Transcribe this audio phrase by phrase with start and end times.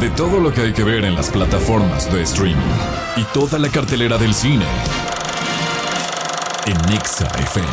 [0.00, 2.56] de todo lo que hay que ver en las plataformas de streaming
[3.16, 4.64] y toda la cartelera del cine.
[6.66, 7.66] En Nexa FM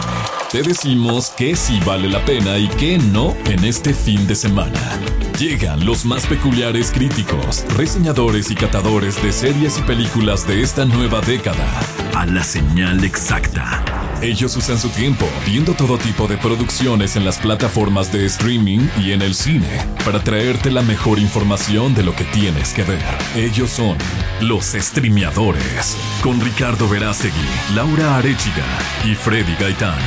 [0.51, 4.99] te decimos que sí vale la pena y que no en este fin de semana.
[5.39, 11.21] Llegan los más peculiares críticos, reseñadores y catadores de series y películas de esta nueva
[11.21, 11.67] década
[12.13, 13.96] a la señal exacta.
[14.21, 19.11] Ellos usan su tiempo viendo todo tipo de producciones en las plataformas de streaming y
[19.11, 23.03] en el cine para traerte la mejor información de lo que tienes que ver.
[23.35, 23.95] Ellos son
[24.41, 27.35] los streameadores con Ricardo Verástegui,
[27.75, 28.65] Laura Arechiga
[29.05, 29.99] y Freddy Gaitán.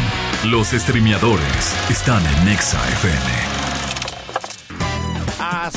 [0.44, 3.59] Los streameadores están en Nexa FM.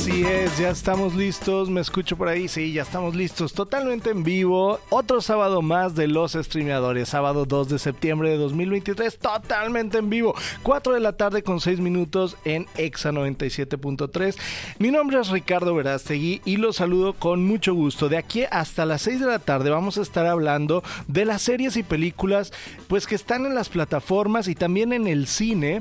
[0.04, 1.70] Así es, ya estamos listos.
[1.70, 3.54] Me escucho por ahí, sí, ya estamos listos.
[3.54, 4.78] Totalmente en vivo.
[4.90, 7.08] Otro sábado más de los streameadores.
[7.08, 10.34] Sábado 2 de septiembre de 2023, totalmente en vivo.
[10.62, 14.36] 4 de la tarde con 6 minutos en Exa 97.3.
[14.78, 18.10] Mi nombre es Ricardo Verástegui y los saludo con mucho gusto.
[18.10, 21.78] De aquí hasta las 6 de la tarde vamos a estar hablando de las series
[21.78, 22.52] y películas
[22.88, 25.80] pues que están en las plataformas y también en el cine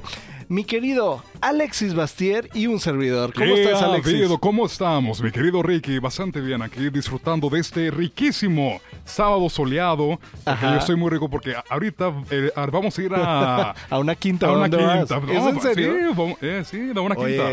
[0.54, 3.34] mi querido Alexis Bastier y un servidor.
[3.34, 4.30] ¿Cómo estás, Alexis?
[4.40, 5.98] ¿Cómo estamos, mi querido Ricky?
[5.98, 10.20] Bastante bien aquí, disfrutando de este riquísimo sábado soleado.
[10.46, 13.72] Yo estoy muy rico porque ahorita eh, vamos a ir a...
[13.90, 14.48] a una quinta.
[14.48, 15.22] A una quinta.
[15.28, 16.14] ¿Es en serio?
[16.16, 17.50] Sí, eh, sí, a una quinta.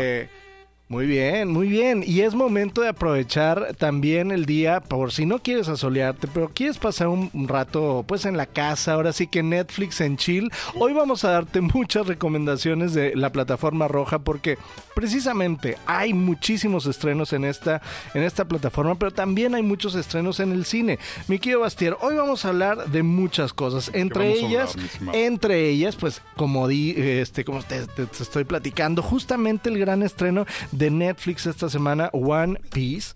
[0.91, 2.03] Muy bien, muy bien.
[2.05, 6.77] Y es momento de aprovechar también el día, por si no quieres asolearte, pero quieres
[6.79, 10.51] pasar un, rato pues en la casa, ahora sí que Netflix en chill.
[10.75, 14.57] Hoy vamos a darte muchas recomendaciones de la plataforma roja porque
[14.93, 17.81] precisamente hay muchísimos estrenos en esta,
[18.13, 20.99] en esta plataforma, pero también hay muchos estrenos en el cine.
[21.29, 23.91] Mi querido Bastier, hoy vamos a hablar de muchas cosas.
[23.93, 24.75] Entre ellas,
[25.13, 27.85] entre ellas, pues como di, este, como te,
[28.19, 30.45] estoy platicando, justamente el gran estreno
[30.80, 33.13] de Netflix esta semana, One Piece,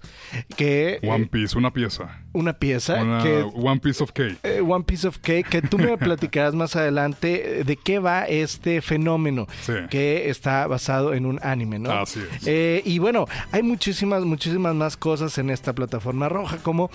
[0.55, 0.99] que...
[1.03, 2.21] One eh, Piece, una pieza.
[2.33, 2.95] Una pieza.
[3.23, 4.37] que, One Piece of Cake.
[4.43, 8.81] Eh, one Piece of Cake, que tú me platicarás más adelante de qué va este
[8.81, 9.47] fenómeno
[9.89, 11.91] que está basado en un anime, ¿no?
[11.91, 12.47] Así es.
[12.47, 16.89] Eh, y bueno, hay muchísimas, muchísimas más cosas en esta plataforma roja, como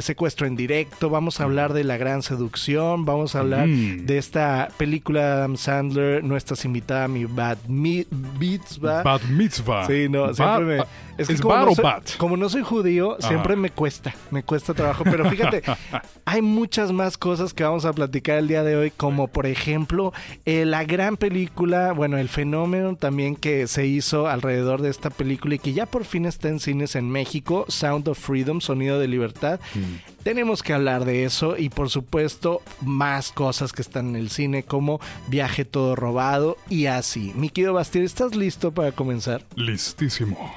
[0.00, 4.06] secuestro en directo, vamos a hablar de La Gran Seducción, vamos a hablar mm.
[4.06, 9.02] de esta película de Adam Sandler, no estás invitada a mi Bad Mitzvah.
[9.02, 9.86] Bad Mitzvah.
[9.86, 10.84] Sí, no, siempre me...
[11.18, 11.84] Es, que como, no soy,
[12.16, 15.04] como no soy judío, siempre me cuesta, me cuesta trabajo.
[15.04, 15.62] Pero fíjate,
[16.24, 20.14] hay muchas más cosas que vamos a platicar el día de hoy, como por ejemplo
[20.46, 25.56] eh, la gran película, bueno, el fenómeno también que se hizo alrededor de esta película
[25.56, 29.08] y que ya por fin está en cines en México, Sound of Freedom, Sonido de
[29.08, 29.60] Libertad.
[29.74, 30.19] Mm.
[30.22, 34.62] Tenemos que hablar de eso y por supuesto más cosas que están en el cine
[34.62, 37.32] como Viaje todo robado y así.
[37.34, 39.44] Mi querido Bastier, ¿estás listo para comenzar?
[39.54, 40.52] Listísimo.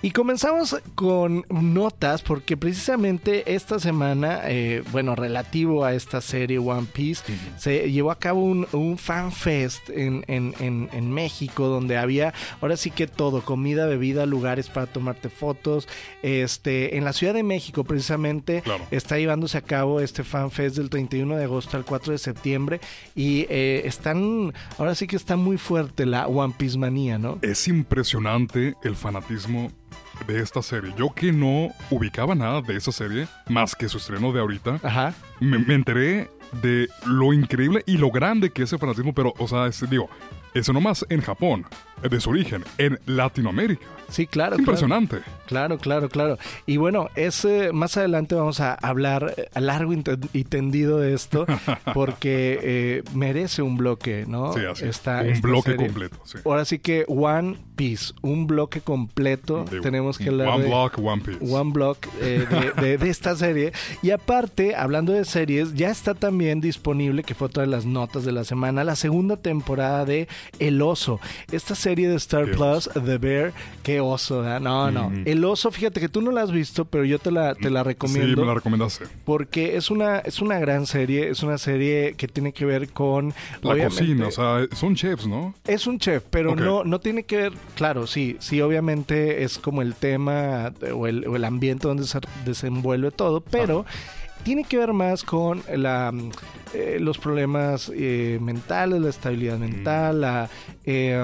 [0.00, 6.86] Y comenzamos con notas porque precisamente esta semana, eh, bueno, relativo a esta serie One
[6.92, 7.24] Piece,
[7.56, 12.76] se llevó a cabo un, un fan fest en, en, en, México donde había ahora
[12.76, 15.88] sí que todo, comida, bebida, lugares para tomarte fotos.
[16.22, 20.90] Este, en la Ciudad de México precisamente está llevándose a cabo este fan fest del
[20.90, 22.80] 31 de agosto al 4 de septiembre
[23.16, 27.38] y eh, están, ahora sí que está muy fuerte la One Piece manía, ¿no?
[27.42, 29.72] Es impresionante el fanatismo
[30.26, 30.92] de esta serie.
[30.96, 35.14] Yo que no ubicaba nada de esa serie, más que su estreno de ahorita, Ajá.
[35.40, 36.30] Me, me enteré
[36.62, 40.08] de lo increíble y lo grande que es el fanatismo, pero, o sea, digo,
[40.54, 41.66] eso nomás en Japón,
[42.02, 43.86] de su origen, en Latinoamérica.
[44.08, 44.58] Sí, claro.
[44.58, 45.18] impresionante.
[45.46, 46.38] Claro, claro, claro.
[46.66, 49.92] Y bueno, ese, más adelante vamos a hablar a largo
[50.32, 51.46] y tendido de esto,
[51.94, 54.52] porque eh, merece un bloque, ¿no?
[54.52, 56.18] Sí, así esta, Un bloque completo.
[56.24, 56.38] Sí.
[56.44, 59.64] Ahora sí que One Piece, un bloque completo.
[59.82, 61.54] tenemos que hablar One Block, One Piece.
[61.54, 62.46] One Block eh,
[62.80, 63.72] de, de, esta serie.
[64.02, 68.24] Y aparte, hablando de series, ya está también disponible, que fue otra de las notas
[68.24, 71.20] de la semana, la segunda temporada de El Oso.
[71.52, 73.52] Esta serie de Star Plus, The Bear,
[73.82, 75.12] que oso, No, no.
[75.24, 77.82] El oso, fíjate que tú no la has visto, pero yo te la, te la
[77.82, 78.34] recomiendo.
[78.34, 79.06] Sí, me la recomendaste.
[79.24, 83.34] Porque es una, es una gran serie, es una serie que tiene que ver con...
[83.62, 85.54] La cocina, o sea, son chefs, ¿no?
[85.66, 89.82] Es un chef, pero no, no tiene que ver, claro, sí, sí, obviamente es como
[89.82, 93.84] el tema o el, o el ambiente donde se desenvuelve todo, pero...
[94.48, 96.10] tiene que ver más con la,
[96.72, 100.48] eh, los problemas eh, mentales, la estabilidad mental, la...
[100.86, 101.22] Eh,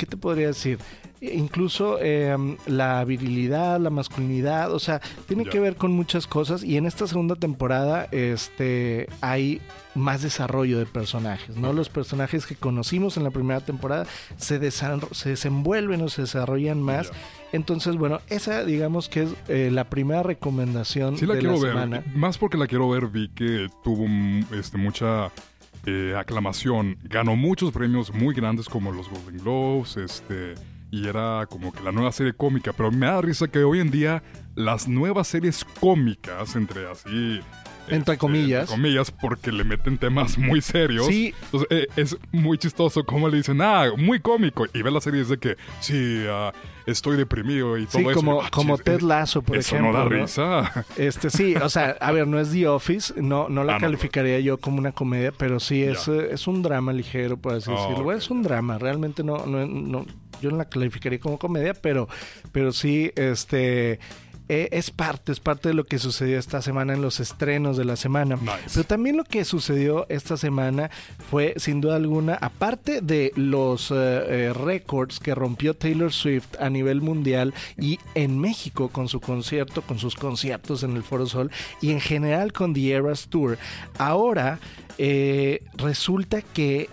[0.00, 0.78] ¿Qué te podría decir?
[1.20, 6.78] incluso em, la virilidad, la masculinidad, o sea, tiene que ver con muchas cosas y
[6.78, 9.60] en esta segunda temporada este hay
[9.94, 11.74] más desarrollo de personajes, ¿no?
[11.74, 14.06] Los personajes que conocimos en la primera temporada
[14.38, 17.12] se, se desenvuelven o se desarrollan más.
[17.52, 22.06] Entonces, bueno, esa digamos que es eh, la primera recomendación sí la quiero ver.
[22.14, 24.06] Más porque la quiero ver, vi que tuvo
[24.56, 25.30] este, mucha
[25.86, 26.98] eh, aclamación.
[27.02, 30.54] Ganó muchos premios muy grandes como los Golden Globes, este
[30.90, 33.90] y era como que la nueva serie cómica, pero me da risa que hoy en
[33.90, 34.22] día
[34.56, 37.40] las nuevas series cómicas, entre así...
[37.90, 38.62] Entre comillas.
[38.62, 41.06] Entre comillas, porque le meten temas muy serios.
[41.06, 41.34] Sí.
[41.44, 44.66] Entonces, eh, es muy chistoso como le dicen, ah, muy cómico.
[44.72, 46.52] Y ve la serie de que, sí, uh,
[46.90, 49.92] estoy deprimido y todo sí, Como, ah, como Ted Lasso, por eso ejemplo.
[49.92, 50.84] no da risa.
[50.96, 54.40] Este, sí, o sea, a ver, no es The Office, no, no la ah, calificaría
[54.40, 58.12] yo como una comedia, pero sí es, eh, es un drama ligero, por así decirlo.
[58.12, 60.06] Es un drama, realmente no, no, no
[60.40, 62.08] yo no la calificaría como comedia, pero,
[62.52, 64.00] pero sí, este
[64.50, 67.84] e, es parte, es parte de lo que sucedió esta semana en los estrenos de
[67.84, 68.36] la semana.
[68.74, 70.90] Pero también lo que sucedió esta semana
[71.30, 76.68] fue, sin duda alguna, aparte de los eh, eh, récords que rompió Taylor Swift a
[76.68, 81.52] nivel mundial y en México con su concierto, con sus conciertos en el Foro Sol
[81.80, 83.56] y en general con The Eras Tour,
[83.98, 84.58] ahora
[84.98, 86.90] eh, resulta que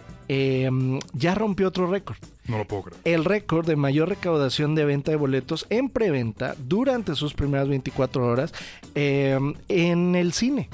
[1.13, 2.17] ya rompió otro récord.
[2.47, 3.01] No lo puedo creer.
[3.03, 8.25] El récord de mayor recaudación de venta de boletos en preventa durante sus primeras 24
[8.25, 8.53] horas
[8.95, 10.69] eh, en el cine.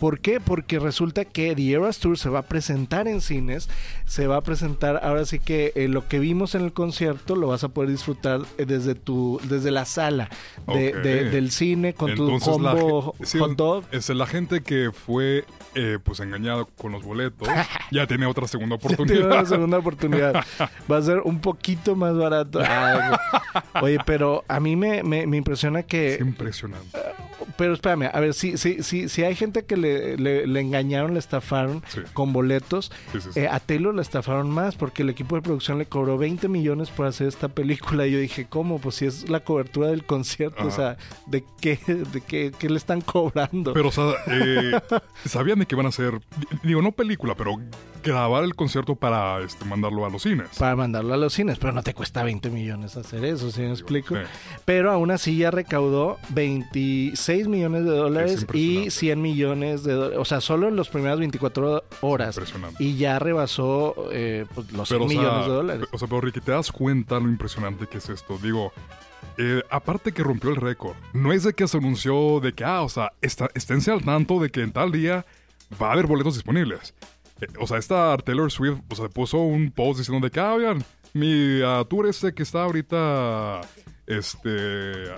[0.00, 0.40] ¿Por qué?
[0.40, 3.68] Porque resulta que The Eras Tour se va a presentar en cines,
[4.06, 7.48] se va a presentar, ahora sí que eh, lo que vimos en el concierto lo
[7.48, 10.30] vas a poder disfrutar eh, desde tu, desde la sala
[10.66, 13.84] del cine con tu combo hot dog.
[13.92, 15.44] Es la gente que fue
[15.74, 17.46] eh, pues engañado con los boletos,
[17.90, 19.18] ya tiene otra segunda oportunidad.
[19.18, 20.44] tiene otra segunda oportunidad.
[20.90, 22.60] Va a ser un poquito más barato.
[23.82, 26.14] oye, pero a mí me, me, me impresiona que...
[26.14, 26.98] Es impresionante
[27.60, 31.18] pero espérame, a ver, si, si, si, si hay gente que le, le, engañaron, le
[31.18, 31.82] estafaron
[32.12, 32.92] con boletos,
[33.34, 36.90] eh, a Taylor le estafaron más porque el equipo de producción le cobró 20 millones
[36.90, 38.06] por hacer esta película.
[38.06, 38.78] Y yo dije, ¿cómo?
[38.78, 40.96] Pues si es la cobertura del concierto, o sea,
[41.26, 43.72] ¿de qué, de qué, qué, le están cobrando?
[43.72, 44.80] Pero, o sea, eh,
[45.24, 46.20] sabían de que van a hacer,
[46.62, 47.56] digo, no película, pero
[48.02, 50.48] grabar el concierto para este, mandarlo a los cines.
[50.58, 53.70] Para mandarlo a los cines, pero no te cuesta 20 millones hacer eso, si me
[53.70, 54.16] explico?
[54.64, 60.24] Pero aún así ya recaudó 26 millones de dólares y 100 millones de dólares, o
[60.24, 62.40] sea, solo en las primeras 24 horas.
[62.78, 65.88] Y ya rebasó eh, pues, los 100 millones de dólares.
[65.92, 68.38] O sea, pero Ricky, ¿te das cuenta lo impresionante que es esto?
[68.38, 68.72] Digo,
[69.38, 72.82] eh, aparte que rompió el récord, no es de que se anunció de que, ah,
[72.82, 75.24] o sea, está, esténse al tanto de que en tal día
[75.80, 76.94] va a haber boletos disponibles.
[77.40, 80.54] Eh, o sea, esta Taylor Swift, o sea, puso un post diciendo de que, ah,
[80.54, 83.60] oigan, mi uh, tour este que está ahorita,
[84.06, 85.10] este,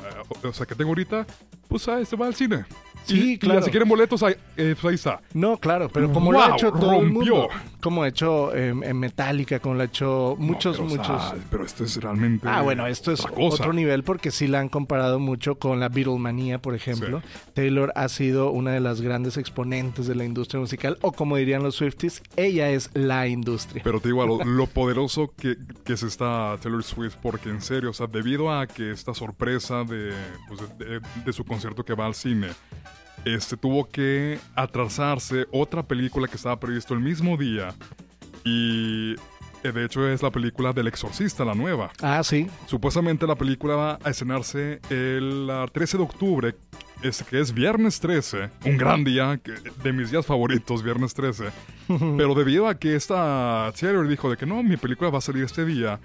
[0.42, 1.26] o sea, que tengo ahorita,
[1.72, 2.66] pues ah, se va al cine.
[3.04, 3.62] Sí, claro.
[3.62, 5.20] si quieren boletos, ahí, eh, pues ahí, está.
[5.34, 7.48] No, claro, pero como lo ha hecho todo el mundo.
[7.80, 11.34] Como ha hecho em, en Metallica, como lo ha hecho muchos, muchos.
[11.50, 12.46] pero esto es realmente.
[12.48, 16.60] Ah, bueno, esto es otro nivel porque sí la han comparado mucho con la Beatlemanía,
[16.60, 17.22] por ejemplo.
[17.54, 21.64] Taylor ha sido una de las grandes exponentes de la industria musical, o como dirían
[21.64, 23.82] los Swifties, ella es la industria.
[23.82, 27.94] Pero te digo, lo, poderoso que, que es esta Taylor Swift, porque en serio, o
[27.94, 30.12] sea, debido a que esta sorpresa de,
[30.46, 30.60] pues,
[31.24, 32.48] de su concierto que va al cine
[33.24, 37.74] este tuvo que atrasarse otra película que estaba previsto el mismo día
[38.44, 39.14] y
[39.62, 41.92] eh, de hecho es la película del exorcista, la nueva.
[42.02, 42.48] Ah, sí.
[42.66, 46.54] Supuestamente la película va a estrenarse el 13 de octubre,
[47.02, 49.40] es, que es viernes 13, un gran día,
[49.84, 51.44] de mis días favoritos, viernes 13.
[52.16, 55.44] Pero debido a que esta Taylor dijo de que no, mi película va a salir
[55.44, 56.00] este día,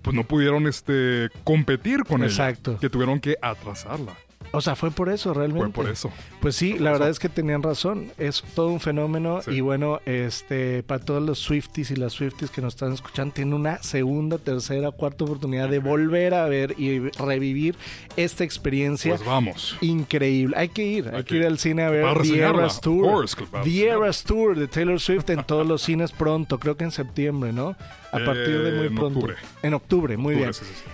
[0.00, 2.72] pues no pudieron este, competir con Exacto.
[2.72, 2.80] ella.
[2.80, 4.14] Que tuvieron que atrasarla.
[4.52, 5.72] O sea, fue por eso realmente.
[5.72, 6.10] Fue por eso.
[6.40, 8.12] Pues sí, la verdad es que tenían razón.
[8.18, 12.60] Es todo un fenómeno y bueno, este para todos los Swifties y las Swifties que
[12.60, 17.76] nos están escuchando, tiene una segunda, tercera, cuarta oportunidad de volver a ver y revivir
[18.16, 19.14] esta experiencia.
[19.16, 19.76] Pues vamos.
[19.80, 20.54] Increíble.
[20.58, 23.26] Hay que ir, hay, que ir al cine a ver The Eras Tour.
[23.64, 27.52] The Eras Tour de Taylor Swift en todos los cines pronto, creo que en septiembre,
[27.52, 27.74] ¿no?
[28.12, 29.20] A partir de muy pronto.
[29.20, 29.36] En octubre.
[29.62, 30.50] En octubre, muy bien.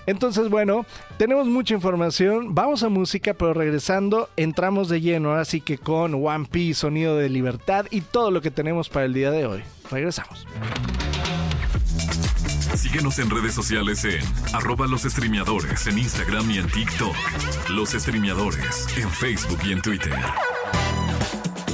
[0.06, 0.86] Entonces, bueno,
[1.16, 2.54] tenemos mucha información.
[2.54, 7.28] Vamos a música, pero regresando, entramos de lleno, así que con One Piece, Sonido de
[7.28, 9.62] Libertad y todo lo que tenemos para el día de hoy.
[9.90, 10.46] Regresamos.
[12.74, 17.16] Síguenos en redes sociales en arroba los streameadores en Instagram y en TikTok.
[17.70, 20.14] Los streameadores en Facebook y en Twitter.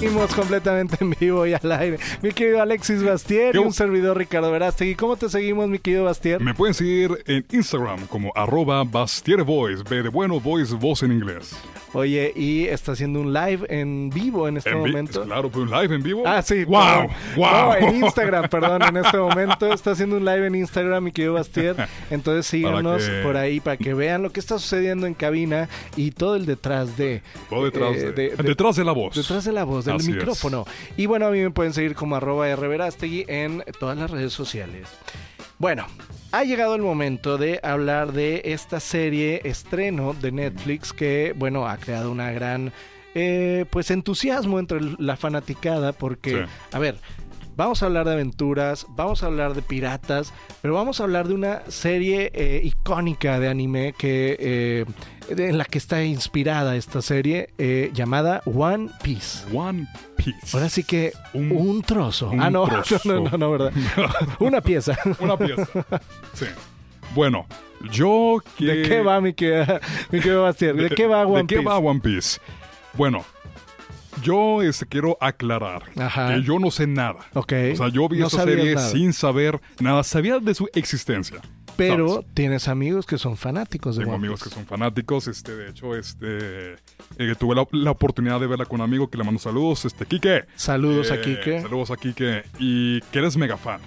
[0.05, 1.99] Seguimos completamente en vivo y al aire.
[2.21, 4.97] Mi querido Alexis Bastier y un servidor Ricardo Verástegui.
[4.97, 6.43] ¿Cómo te seguimos, mi querido Bastier?
[6.43, 11.57] Me pueden seguir en Instagram como arroba bastiervoice, B de bueno, voice, voz en inglés.
[11.95, 15.23] Oye, y está haciendo un live en vivo en este En momento.
[15.25, 16.25] Claro, pues un live en vivo.
[16.27, 16.65] Ah, sí.
[16.65, 16.81] ¡Wow!
[16.83, 17.09] perdón.
[17.37, 17.47] ¡Wow!
[17.53, 21.35] No, en Instagram, perdón, en este momento está haciendo un live en Instagram, mi querido
[21.35, 21.77] Bastier.
[22.11, 26.11] Entonces síganos que- por ahí para que vean lo que está sucediendo en cabina y
[26.11, 27.23] todo el detrás de.
[27.49, 29.15] Todo detrás, eh, de, detrás de la voz.
[29.15, 30.17] Detrás de la voz, del Así es.
[30.17, 30.67] micrófono.
[30.97, 34.89] Y bueno, a mí me pueden seguir como arroba rverastegui en todas las redes sociales.
[35.59, 35.87] Bueno,
[36.33, 41.77] ha llegado el momento de hablar de esta serie estreno de Netflix que, bueno, ha
[41.77, 42.73] creado una gran,
[43.15, 46.37] eh, pues, entusiasmo entre la fanaticada porque, Sí.
[46.73, 46.97] a ver,
[47.57, 50.33] vamos a hablar de aventuras, vamos a hablar de piratas,
[50.63, 54.37] pero vamos a hablar de una serie eh, icónica de anime que...
[54.39, 54.85] eh,
[55.27, 59.45] en la que está inspirada esta serie eh, llamada One Piece.
[59.57, 60.55] One Piece.
[60.55, 62.29] Ahora sí que un, Un- trozo.
[62.29, 63.01] un ah, no, trozo.
[63.07, 63.73] no, no, no, verdad.
[64.39, 64.99] Una pieza.
[65.21, 65.67] Una pieza.
[66.35, 66.45] Sí.
[67.15, 67.47] Bueno,
[67.91, 68.65] yo que...
[68.67, 69.81] ¿De qué va mi querida,
[70.11, 70.75] mi Bastier?
[70.77, 71.69] ¿De qué va One ¿De qué Piece?
[71.69, 72.41] va One Piece?
[72.93, 73.25] Bueno,
[74.23, 76.35] yo este, quiero aclarar Ajá.
[76.35, 77.19] que yo no sé nada.
[77.35, 77.53] Ok.
[77.73, 78.89] O sea, yo vi No esta serie nada.
[78.89, 80.03] sin saber nada.
[80.05, 81.41] Sabía de su existencia.
[81.77, 82.27] Pero ¿sabes?
[82.35, 85.27] tienes amigos que son fanáticos de Tengo amigos que son fanáticos.
[85.27, 86.75] Este, de hecho, este,
[87.19, 89.85] eh, tuve la, la oportunidad de verla con un amigo que le mando saludos.
[89.85, 90.45] Este, Quique.
[90.55, 91.63] Saludos a Eh, Kike.
[91.63, 92.45] Saludos a Kike.
[92.61, 93.81] Y que eres mega fan.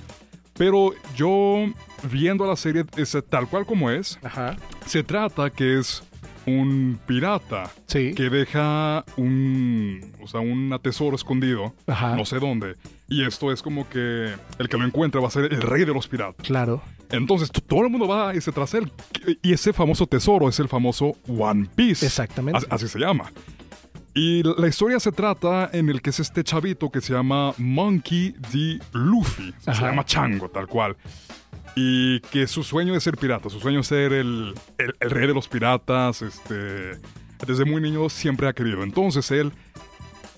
[0.57, 1.65] Pero yo,
[2.11, 4.57] viendo la serie es, tal cual como es, Ajá.
[4.85, 6.03] se trata que es
[6.47, 8.13] un pirata Sí.
[8.15, 12.15] que deja un, o sea, un tesoro escondido, Ajá.
[12.15, 12.75] no sé dónde.
[13.07, 15.93] Y esto es como que el que lo encuentra va a ser el rey de
[15.93, 16.45] los piratas.
[16.45, 16.81] Claro.
[17.09, 18.91] Entonces todo el mundo va ese tras él.
[19.41, 22.05] Y ese famoso tesoro es el famoso One Piece.
[22.05, 22.57] Exactamente.
[22.57, 23.31] As- Así se llama.
[24.13, 28.33] Y la historia se trata en el que es este chavito que se llama Monkey
[28.51, 28.79] D.
[28.93, 29.53] Luffy.
[29.59, 30.97] Se llama Chango, tal cual.
[31.75, 35.27] Y que su sueño es ser pirata, su sueño es ser el, el- el rey
[35.27, 36.21] de los piratas.
[36.21, 36.99] Este,
[37.45, 38.81] desde muy niño siempre ha querido.
[38.83, 39.51] Entonces él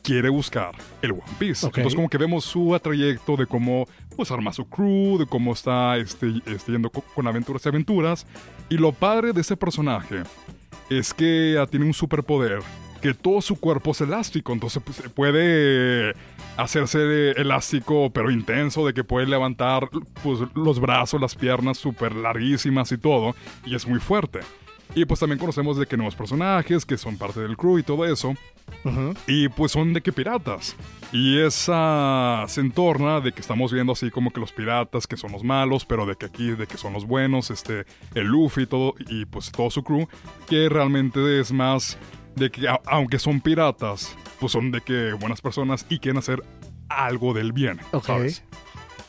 [0.03, 0.71] quiere buscar
[1.01, 1.65] el One Piece.
[1.65, 1.77] Ok.
[1.77, 5.95] Entonces como que vemos su trayecto de cómo pues arma su crew, de cómo está
[5.97, 8.27] este, este, yendo co- con aventuras y aventuras.
[8.67, 10.23] Y lo padre de ese personaje
[10.89, 12.59] es que tiene un superpoder
[12.99, 16.13] que todo su cuerpo es elástico, entonces pues, puede
[16.57, 19.89] hacerse elástico pero intenso, de que puede levantar
[20.23, 24.39] pues, los brazos, las piernas súper larguísimas y todo, y es muy fuerte.
[24.95, 28.05] Y pues también conocemos de que nuevos personajes que son parte del crew y todo
[28.05, 28.33] eso,
[29.27, 30.75] y pues son de que piratas.
[31.11, 35.31] Y esa se entorna de que estamos viendo así como que los piratas que son
[35.31, 38.65] los malos, pero de que aquí de que son los buenos, este, el Luffy y
[38.67, 40.07] todo, y pues todo su crew,
[40.47, 41.97] que realmente es más
[42.39, 46.41] de que a- aunque son piratas, pues son de que buenas personas y quieren hacer
[46.87, 47.79] algo del bien.
[47.91, 48.05] Ok.
[48.05, 48.43] ¿sabes?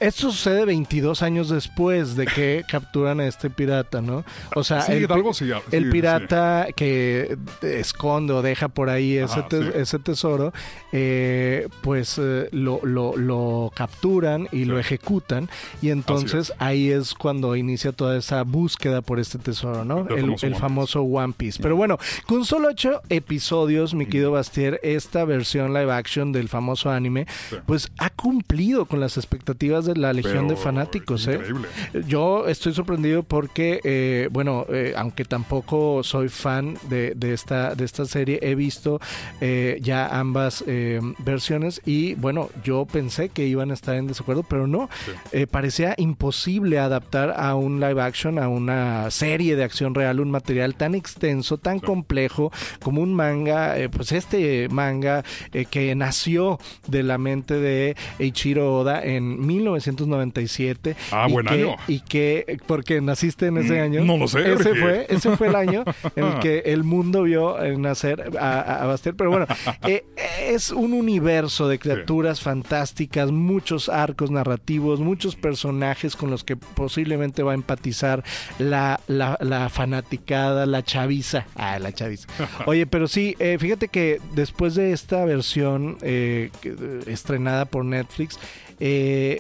[0.01, 4.25] Esto sucede 22 años después de que capturan a este pirata, ¿no?
[4.57, 5.91] O sea, Sí, el, pi- algo sí, sí, el sí.
[5.91, 10.53] pirata que esconde o deja por ahí ese, Ajá, ese tesoro,
[10.93, 15.49] eh, pues eh, lo, lo- lo capturan y lo ejecutan.
[15.83, 20.07] Y entonces ahí es cuando inicia toda esa búsqueda por este tesoro, ¿no?
[20.09, 21.63] El El, famoso el One famoso One Piece.
[21.63, 26.91] Pero bueno, con solo ocho episodios, mi querido Bastier, esta versión live action del famoso
[26.91, 27.27] anime,
[27.67, 31.41] pues ha cumplido con las expectativas de la legión de fanáticos, ¿eh?
[32.07, 37.85] Yo estoy sorprendido porque, eh, bueno, eh, aunque tampoco soy fan de, de esta, de
[37.85, 39.01] esta serie, he visto
[39.41, 44.43] eh, ya ambas eh, versiones y, bueno, yo pensé que iban a estar en desacuerdo,
[44.43, 44.89] pero no.
[45.05, 45.47] Sí.
[45.47, 50.75] Parecía imposible adaptar a un live action, a una serie de acción real, un material
[50.75, 55.25] tan extenso, tan complejo como un manga, eh, pues este manga
[55.71, 59.41] que nació de la mente de Eiichiro Oda en
[59.81, 60.97] 1997.
[61.13, 61.77] Ah, y buen que- año.
[61.89, 64.05] Y que, porque naciste en ese Mm, año.
[64.05, 64.81] no lo sé, Ese Ricky.
[64.81, 65.85] fue, ese fue el año
[66.17, 68.97] en el que el mundo vio eh, nacer a, a-.
[69.17, 69.47] Pero bueno,
[69.87, 70.05] eh,
[70.49, 77.43] es un universo de criaturas fantásticas, muchos arcos narrativos, muchos personajes con los que posiblemente
[77.43, 78.25] va a empatizar
[78.59, 81.47] la, la, la fanaticada, la chaviza.
[81.57, 82.29] Ah, la chaviza.
[82.67, 86.51] Oye, pero sí, eh, fíjate que después de esta versión eh,
[87.07, 88.39] estrenada por Netflix,
[88.81, 89.39] eh,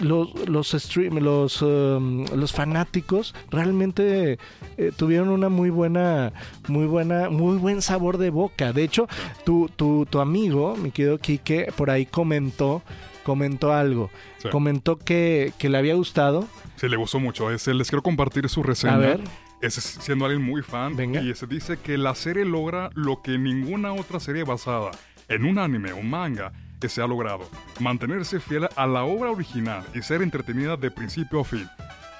[0.00, 4.38] los los stream, los um, los fanáticos realmente
[4.76, 6.32] eh, tuvieron una muy buena
[6.68, 9.08] muy buena muy buen sabor de boca de hecho
[9.44, 12.82] tu, tu, tu amigo mi querido Quique por ahí comentó
[13.24, 14.50] comentó algo Sí.
[14.50, 17.50] comentó que, que le había gustado Sí, le gustó mucho.
[17.50, 18.94] Ese, les quiero compartir su reseña.
[18.94, 19.20] a ver
[19.62, 20.94] Ese es siendo alguien muy fan.
[20.96, 21.22] Venga.
[21.22, 24.90] Y se dice que la serie logra lo que ninguna otra serie basada
[25.28, 26.52] en un anime o manga
[26.84, 27.48] que se ha logrado.
[27.80, 31.66] Mantenerse fiel a la obra original y ser entretenida de principio a fin.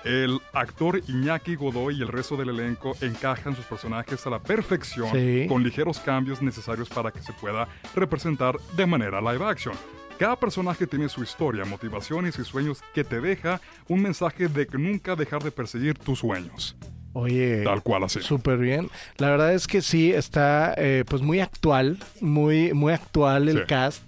[0.05, 5.11] El actor Iñaki Godoy y el resto del elenco encajan sus personajes a la perfección,
[5.13, 5.45] Sí.
[5.51, 9.75] con ligeros cambios necesarios para que se pueda representar de manera live action.
[10.19, 14.79] Cada personaje tiene su historia, motivaciones y sueños que te deja un mensaje de que
[14.79, 16.75] nunca dejar de perseguir tus sueños.
[17.17, 18.21] Oye, Tal cual así.
[18.23, 18.91] súper bien.
[19.19, 23.65] La verdad es que sí, está eh, pues muy actual, muy, muy actual el Sí.
[23.69, 24.03] cast.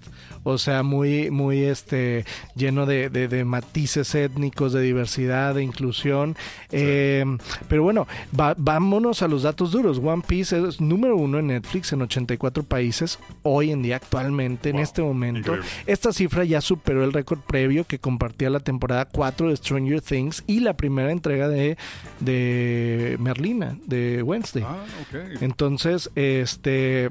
[0.47, 2.25] O sea, muy, muy este,
[2.55, 6.35] lleno de, de- de matices étnicos, de diversidad, de inclusión.
[6.71, 7.25] Eh,
[7.67, 8.07] pero bueno,
[8.39, 9.99] va- vámonos a los datos duros.
[10.03, 14.79] One Piece es número uno en Netflix en 84 países hoy en día, actualmente, en
[14.79, 15.39] este momento.
[15.55, 15.67] increíble.
[15.85, 20.43] Esta cifra ya superó el récord previo que compartía la temporada 4 de Stranger Things
[20.47, 21.77] y la primera entrega de,
[22.19, 24.63] de Merlina, de Wednesday.
[24.65, 25.41] Ah, ok.
[25.41, 27.09] Entonces, este,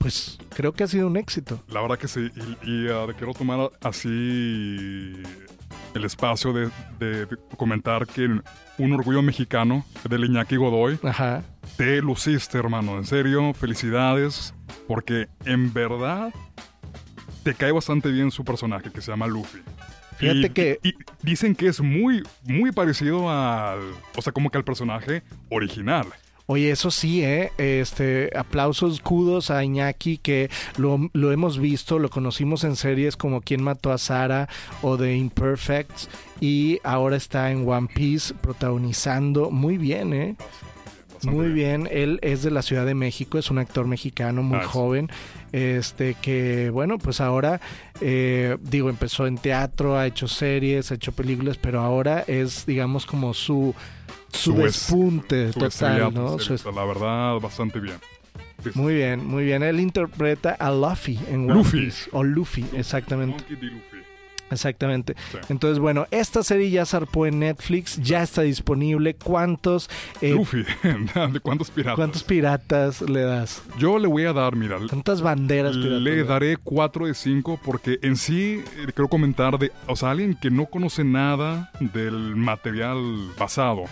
[0.00, 1.62] pues creo que ha sido un éxito.
[1.68, 2.30] La verdad que sí.
[2.64, 5.22] Y, y, ah, quiero tomar así
[5.94, 8.24] el espacio de, de- de comentar que
[8.78, 10.98] un orgullo mexicano del Iñaki Godoy.
[11.02, 11.42] Ajá.
[11.76, 12.96] Te luciste, hermano.
[12.96, 14.54] En serio, felicidades.
[14.88, 16.32] Porque en verdad
[17.42, 19.60] te cae bastante bien su personaje que se llama Luffy.
[20.16, 23.80] Fíjate Y- que- y dicen que es muy, muy parecido al.
[24.16, 26.06] O sea, como que al personaje original.
[26.52, 27.52] Oye, eso sí, ¿eh?
[27.58, 33.40] Este, aplausos, kudos a Iñaki, que lo, lo hemos visto, lo conocimos en series como
[33.40, 34.48] Quién mató a Sara
[34.82, 36.08] o The Imperfects,
[36.40, 40.34] y ahora está en One Piece protagonizando muy bien, ¿eh?
[41.22, 44.64] Muy bien, él es de la Ciudad de México, es un actor mexicano muy Ah,
[44.64, 45.08] joven,
[45.52, 47.60] este que bueno, pues ahora
[48.00, 53.06] eh, digo empezó en teatro, ha hecho series, ha hecho películas, pero ahora es digamos
[53.06, 53.72] como su
[54.32, 56.32] su, Su es- despunte Su total, ¿no?
[56.34, 57.96] en Su serio, est- La verdad, bastante bien.
[58.62, 59.62] Sí, muy bien, muy bien.
[59.62, 61.80] Él interpreta a Luffy en One Luffy.
[61.80, 63.36] Piece, o Luffy, exactamente.
[63.38, 63.66] Monkey D.
[63.74, 63.86] Luffy.
[64.52, 65.14] Exactamente.
[65.30, 65.38] Sí.
[65.48, 69.14] Entonces, bueno, esta serie ya zarpó en Netflix, ya está disponible.
[69.14, 69.88] ¿Cuántos,
[70.20, 70.64] eh, Luffy,
[71.32, 71.94] ¿de cuántos piratas?
[71.96, 73.62] ¿cuántos piratas le das?
[73.78, 76.00] Yo le voy a dar, mira, ¿Cuántas banderas piratas?
[76.02, 80.34] le daré 4 de 5 porque en sí eh, quiero comentar de, o sea, alguien
[80.34, 82.98] que no conoce nada del material
[83.38, 83.84] basado.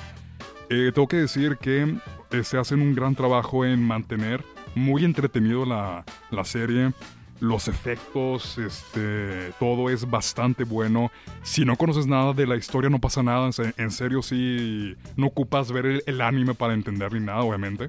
[0.71, 1.97] Eh, tengo que decir que
[2.31, 6.93] eh, se hacen un gran trabajo en mantener muy entretenido la, la serie.
[7.41, 11.11] Los efectos, este, todo es bastante bueno.
[11.43, 13.47] Si no conoces nada de la historia, no pasa nada.
[13.47, 17.41] En se- En serio, sí, no ocupas ver el, el anime para entender ni nada,
[17.43, 17.87] obviamente.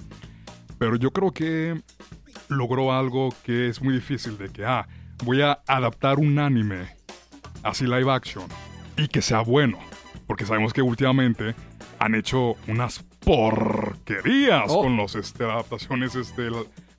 [0.78, 1.82] Pero yo creo que
[2.48, 4.88] logró algo que es muy difícil de que, ah,
[5.26, 6.88] voy a adaptar un anime
[7.64, 8.46] así live action
[8.98, 9.80] y que sea bueno.
[10.28, 11.56] Porque sabemos que últimamente
[12.00, 14.84] han hecho unas porquerías Oh.
[14.84, 16.50] con las adaptaciones este,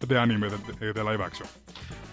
[0.07, 1.49] de anime de, live action.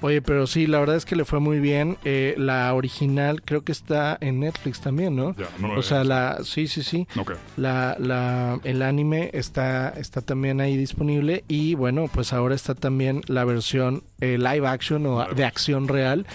[0.01, 1.97] Oye, pero sí, la verdad es que le fue muy bien.
[2.03, 5.35] Eh, la original creo que está en Netflix también, ¿no?
[5.35, 7.07] Ya, no, o sea, la, sí, sí, sí.
[7.17, 7.33] Ok.
[7.55, 13.21] La, la, el anime está, está también ahí disponible y bueno, pues ahora está también
[13.25, 16.27] la versión eh, live action o Live de acción real.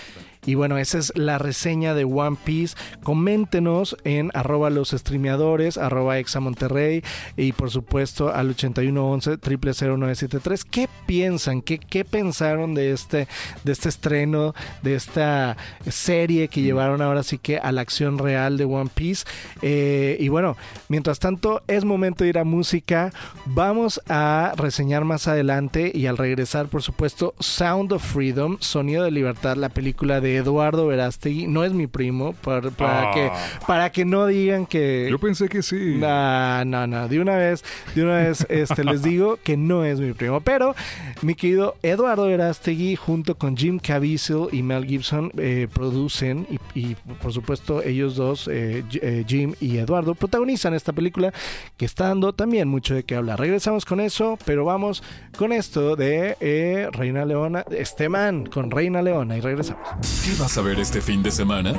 [0.44, 2.76] Y bueno, esa es la reseña de One Piece.
[3.04, 7.04] Coméntenos en arroba los streameadores, arroba exa Monterrey
[7.36, 10.64] y por supuesto al 8111 000973.
[10.64, 11.62] ¿Qué piensan?
[11.62, 13.28] ¿Qué, qué pensaron de este,
[13.62, 14.52] de este estreno,
[14.82, 15.56] de esta
[15.88, 19.24] serie que llevaron ahora sí que a la acción real de One Piece?
[19.62, 20.56] Eh, y bueno,
[20.88, 23.12] mientras tanto es momento de ir a música.
[23.46, 29.10] Vamos a reseñar más adelante y al regresar, por supuesto, Sound of Freedom, Sonido de
[29.10, 31.46] Libertad, la película de Eduardo Verástegui.
[31.46, 33.14] No es mi primo, para, para Ah.
[33.14, 33.30] que,
[33.66, 35.08] para que no digan que...
[35.10, 35.96] Yo pensé que sí.
[35.98, 37.08] No, no, no.
[37.08, 37.64] De una vez,
[37.94, 40.40] de una vez este, les digo que no es mi primo.
[40.40, 40.74] Pero
[41.22, 46.96] mi querido Eduardo Verástegui, junto con Jim Caviezel y Mel Gibson, eh, producen y, y,
[47.20, 51.32] por supuesto ellos dos, eh, eh, Jim y Eduardo, protagonizan esta película
[51.76, 53.38] que está dando también mucho de qué hablar.
[53.40, 55.02] Regresamos con eso, pero vamos
[55.36, 59.82] con esto de eh, Reina Leona, este man con Reina Leona y regresamos.
[60.24, 61.72] ¿Qué vas a ver este fin de semana?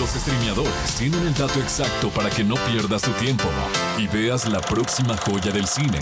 [0.00, 3.44] Los streameadores tienen el dato exacto para que no pierdas tu tiempo
[3.96, 6.00] y veas la próxima joya del cine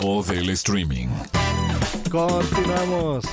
[0.00, 1.08] o del streaming.
[2.08, 3.24] Continuamos.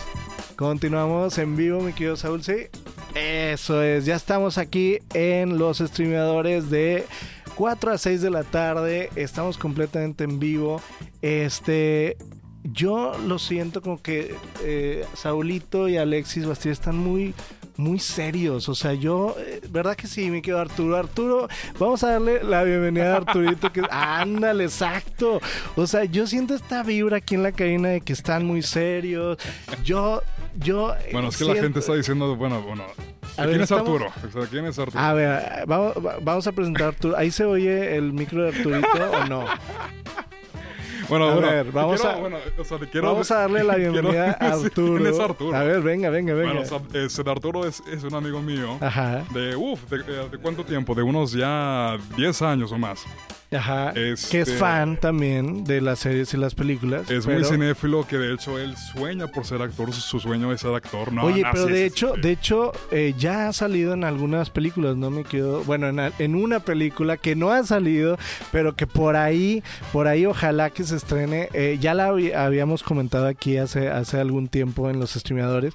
[0.55, 2.43] Continuamos en vivo, mi querido Saúl.
[2.43, 2.69] Sí.
[3.13, 4.05] Eso es.
[4.05, 7.05] Ya estamos aquí en los streameadores de
[7.53, 9.11] 4 a 6 de la tarde.
[9.15, 10.81] Estamos completamente en vivo.
[11.21, 12.17] Este.
[12.63, 17.35] Yo lo siento como que eh, Saulito y Alexis Bastille están muy,
[17.77, 18.69] muy serios.
[18.69, 20.97] O sea, yo, eh, ¿verdad que sí, mi querido Arturo?
[20.97, 21.47] Arturo,
[21.79, 23.71] vamos a darle la bienvenida a Arturito.
[23.71, 25.39] Que, ándale, exacto.
[25.75, 29.37] O sea, yo siento esta vibra aquí en la cabina de que están muy serios.
[29.83, 30.21] Yo,
[30.59, 30.93] yo.
[30.95, 32.83] eh, Bueno, es que la gente está diciendo, bueno, bueno,
[33.37, 34.13] A ¿Quién ver, es estamos- Arturo?
[34.27, 34.99] O sea, ¿Quién es Arturo?
[35.03, 37.17] A ver, vamos, vamos a presentar a Arturo.
[37.17, 39.45] ¿Ahí se oye el micro de Arturito o no?
[41.09, 43.75] Bueno, a bueno, ver, vamos quiero- a- bueno, o sea, quiero- Vamos a darle la
[43.75, 45.01] quiero- bienvenida a sí, Arturo.
[45.01, 45.57] ¿Quién es Arturo?
[45.57, 46.53] A ver, venga, venga, venga.
[46.53, 48.77] Bueno, o sea, este, Arturo es, es un amigo mío.
[48.81, 50.93] Ajá, De, uff, de, de- de cuánto tiempo?
[50.95, 53.03] De unos ya 10 años o más.
[53.51, 53.89] Ajá.
[53.91, 57.09] Este- Que es fan también de las series y las películas.
[57.09, 59.91] Es muy cinéfilo que de hecho él sueña por ser actor.
[59.93, 61.11] Su, su sueño es ser actor.
[61.13, 64.95] No, Oye, no, pero de hecho, de hecho, eh, ya ha salido en algunas películas,
[64.95, 68.17] no me quedo, bueno, en, en una película que no ha salido,
[68.51, 71.49] pero que por ahí, por ahí ojalá que se estrene.
[71.53, 75.73] eh, ya la habíamos comentado aquí hace, hace algún tiempo en los streameadores,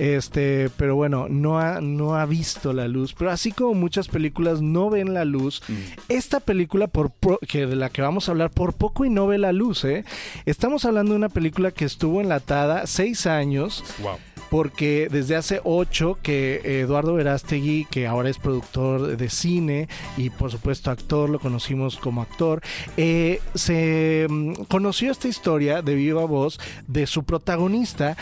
[0.00, 3.14] este, pero bueno, no ha, no ha visto la luz.
[3.16, 5.74] Pero así como muchas películas no ven la luz, Mm.
[6.08, 9.26] esta película por pro- que de la que vamos a hablar por poco y no
[9.26, 10.04] ve la luz, ¿eh?
[10.46, 14.16] Estamos hablando de una película que estuvo enlatada seis años Wow.
[14.50, 20.50] porque desde hace ocho que Eduardo Verástegui, que ahora es productor de cine y por
[20.50, 22.60] supuesto actor, lo conocimos como actor,
[22.96, 26.58] eh, se mm, conoció esta historia de viva voz
[26.88, 28.16] de su protagonista.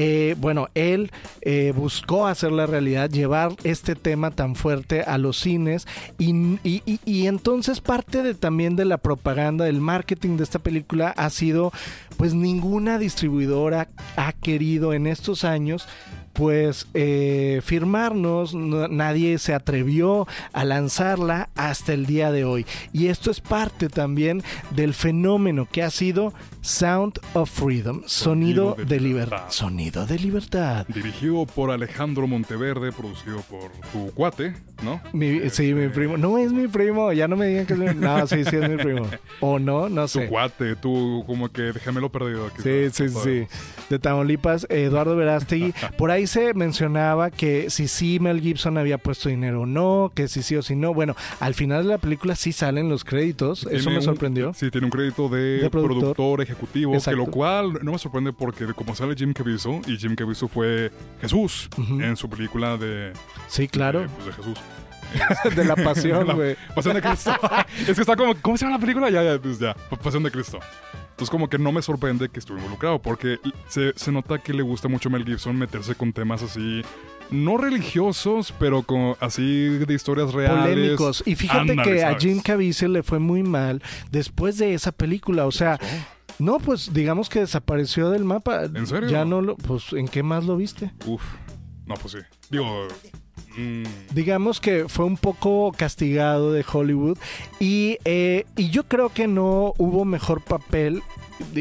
[0.00, 1.10] Eh, bueno, él
[1.42, 5.86] eh, buscó hacer la realidad, llevar este tema tan fuerte a los cines
[6.18, 6.30] y,
[6.62, 11.28] y- y- entonces parte de también de la propaganda, del marketing de esta película ha
[11.30, 11.72] sido
[12.16, 15.86] pues ninguna distribuidora ha querido en estos años
[16.32, 22.64] pues eh, firmarnos, no- nadie se atrevió a lanzarla hasta el día de hoy.
[22.92, 26.32] Y esto es parte también del fenómeno que ha sido
[26.68, 29.08] Sound of Freedom, sonido, de de, libertad.
[29.38, 29.50] libertad.
[29.50, 30.86] Sonido de libertad.
[30.88, 35.00] Dirigido por Alejandro Monteverde, producido por tu cuate, ¿no?
[35.14, 36.18] Mi- sí, mi primo.
[36.18, 38.68] No es mi primo, ya no me digan que es mi No, sí, sí es
[38.68, 39.06] mi primo.
[39.40, 40.26] O no, no Tu sé.
[40.26, 42.46] cuate, tú como que déjame lo perdido.
[42.48, 43.46] aquí Sí, sí, sí.
[43.88, 45.72] De Tamaulipas, Eduardo Verástegui.
[45.96, 50.28] Por ahí se mencionaba que si sí Mel Gibson había puesto dinero o no, que
[50.28, 50.92] si sí o si no.
[50.92, 53.66] Bueno, al final de la película sí salen los créditos.
[53.70, 54.52] Eso me un- sorprendió.
[54.54, 55.98] sí, tiene un crédito de, De productor.
[56.00, 56.40] productor.
[56.42, 57.10] ejecutivo, Exacto.
[57.10, 60.90] que lo cual no me sorprende porque como sale Jim Caviezel, y Jim Caviezel fue
[61.20, 62.00] Jesús Ujú.
[62.00, 63.12] en su película de,
[63.48, 64.00] Sí, claro.
[64.00, 64.58] de, pues, de Jesús.
[65.56, 66.54] De la pasión, güey.
[66.74, 67.32] Pasión de Cristo.
[67.80, 69.08] es que está como, ¿cómo se llama la película?
[69.08, 70.58] Ya, ya, pues ya, Pasión de Cristo.
[71.10, 74.62] Entonces como que no me sorprende que estuve involucrado porque se, se nota que le
[74.62, 76.82] gusta mucho a Mel Gibson meterse con temas así,
[77.30, 80.74] no religiosos, pero con, así de historias reales.
[80.74, 81.22] Polémicos.
[81.26, 82.16] Y fíjate que a.
[82.18, 85.46] Jim Caviezel le fue muy mal después de esa película.
[85.46, 85.80] O sea,
[86.38, 88.64] no, pues digamos que desapareció del mapa.
[88.64, 89.08] ¿En serio?
[89.08, 89.56] Ya no lo.
[89.56, 90.92] Pues, ¿en qué más lo viste?
[91.06, 91.22] Uf,
[91.86, 92.18] no, pues sí.
[92.50, 92.86] Digo,
[93.56, 97.18] mm, digamos que fue un poco castigado de Hollywood
[97.58, 101.02] y, eh, y yo creo que no hubo mejor papel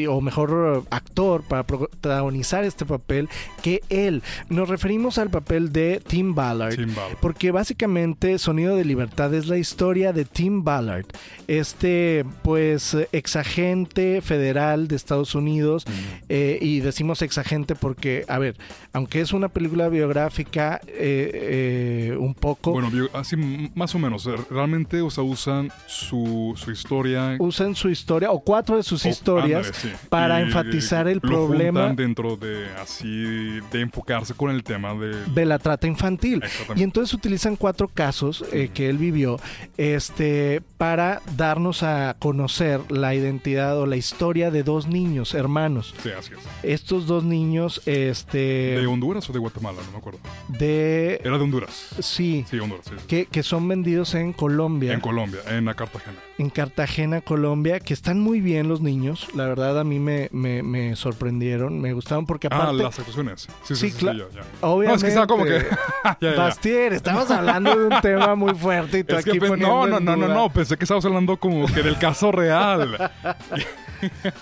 [0.10, 3.30] o mejor eh, actor para protagonizar este papel
[3.62, 4.24] que él.
[4.50, 6.76] Nos referimos al papel de Tim Ballard.
[6.76, 7.18] Tim Ballard.
[7.22, 11.06] Porque básicamente Sonido de Libertad es la historia de Tim Ballard,
[11.48, 15.86] este pues exagente federal de Estados Unidos,
[16.30, 18.56] eh, y decimos exagente porque, a ver,
[18.94, 23.36] aunque es una película biográfica eh, eh, un poco, Bueno, así
[23.76, 24.28] más o menos.
[24.50, 27.36] Realmente, o sea, usan su, su historia.
[27.40, 29.92] usan su historia o cuatro de sus historias sí.
[30.10, 35.16] para Y enfatizar el lo problema dentro de así, de enfocarse con el tema de.
[35.26, 36.44] de la trata infantil.
[36.76, 39.40] Y entonces utilizan cuatro casos eh, que él vivió
[39.78, 45.96] este, para darnos a conocer la identidad o la historia de dos niños, hermanos.
[46.04, 46.40] Sí, así es.
[46.64, 48.38] Estos dos niños, este,
[48.80, 49.80] ¿De Honduras o de Guatemala?
[49.86, 50.20] No me acuerdo.
[50.50, 51.20] de...
[51.24, 51.90] Era de Honduras.
[52.00, 52.94] Sí, Sí, Honduras, sí.
[52.98, 53.04] sí.
[53.08, 56.18] que, que son vendidos en Colombia, En Colombia, en la Cartagena.
[56.38, 59.28] en Cartagena, Colombia, que están muy bien los niños.
[59.36, 62.84] La verdad a mí me, me, me sorprendieron, me gustaron porque Ah, aparte...
[62.84, 63.42] las actuaciones.
[63.64, 64.42] Sí, sí, Sí, sí, cla- ya, ya.
[64.62, 65.66] Obviamente, No, es que estaba como que.
[66.22, 66.34] ya.
[66.36, 69.76] Bastier, estamos hablando de un tema muy fuerte y tú Es que aquí pe- poniendo
[69.76, 70.36] no, no, en no, no, duda.
[70.68, 73.10] Pensé que estabas hablando como que del caso real.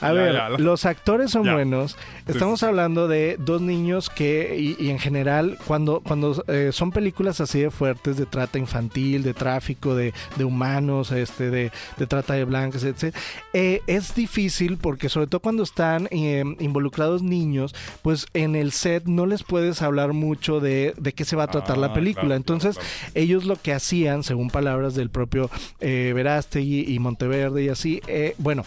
[0.01, 0.49] A Ya, ver, ya.
[0.49, 1.97] los actores son buenos.
[2.27, 2.69] Estamos sí, sí.
[2.69, 7.59] hablando de dos niños que, y, y en general, cuando, cuando eh, son películas así
[7.59, 12.45] de fuertes de trata infantil, de tráfico de, de humanos, este, de, de trata de
[12.45, 13.15] blancas, etc.,
[13.53, 19.05] eh, es difícil porque sobre todo cuando están eh, involucrados niños, pues en el set
[19.05, 22.25] no les puedes hablar mucho de, de qué se va a tratar la Ah, película.
[22.25, 23.11] claro, Entonces, claro, claro.
[23.15, 28.33] ellos lo que hacían, según palabras del propio eh, Verástegui y Monteverde y así, eh,
[28.39, 28.63] bueno,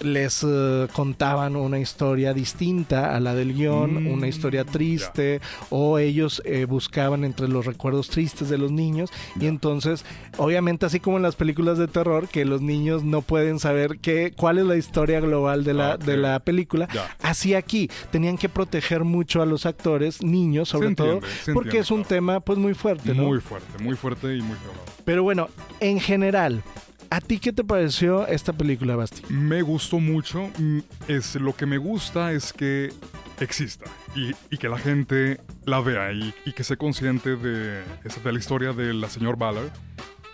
[0.00, 5.98] les eh, contaban una historia distinta a la del guion, Mm, una historia triste, o
[5.98, 10.04] ellos eh, buscaban entre los recuerdos tristes de los niños, y entonces,
[10.36, 14.32] obviamente, así como en las películas de terror, que los niños no pueden saber qué,
[14.36, 16.04] cuál es la historia global de la, Ok.
[16.04, 16.88] de la película,
[17.22, 21.90] así aquí tenían que proteger mucho a los actores, niños sobre todo, porque entiende, es
[21.90, 22.08] un claro.
[22.08, 23.24] tema pues muy fuerte, ¿no?
[23.24, 24.72] Muy fuerte, muy fuerte y muy feo.
[25.04, 25.48] Pero bueno,
[25.80, 26.62] en general,
[27.10, 29.22] ¿a ti qué te pareció esta película, Basti?
[29.32, 30.50] Me gustó mucho.
[30.58, 32.92] mm, Es, lo que me gusta es que
[33.40, 38.72] exista y, que la gente la vea y, que sea consciente de, de la historia
[38.72, 39.70] de la señora Ballard.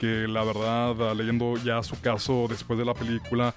[0.00, 3.54] Que la verdad, ah, leyendo ya su caso después de la película,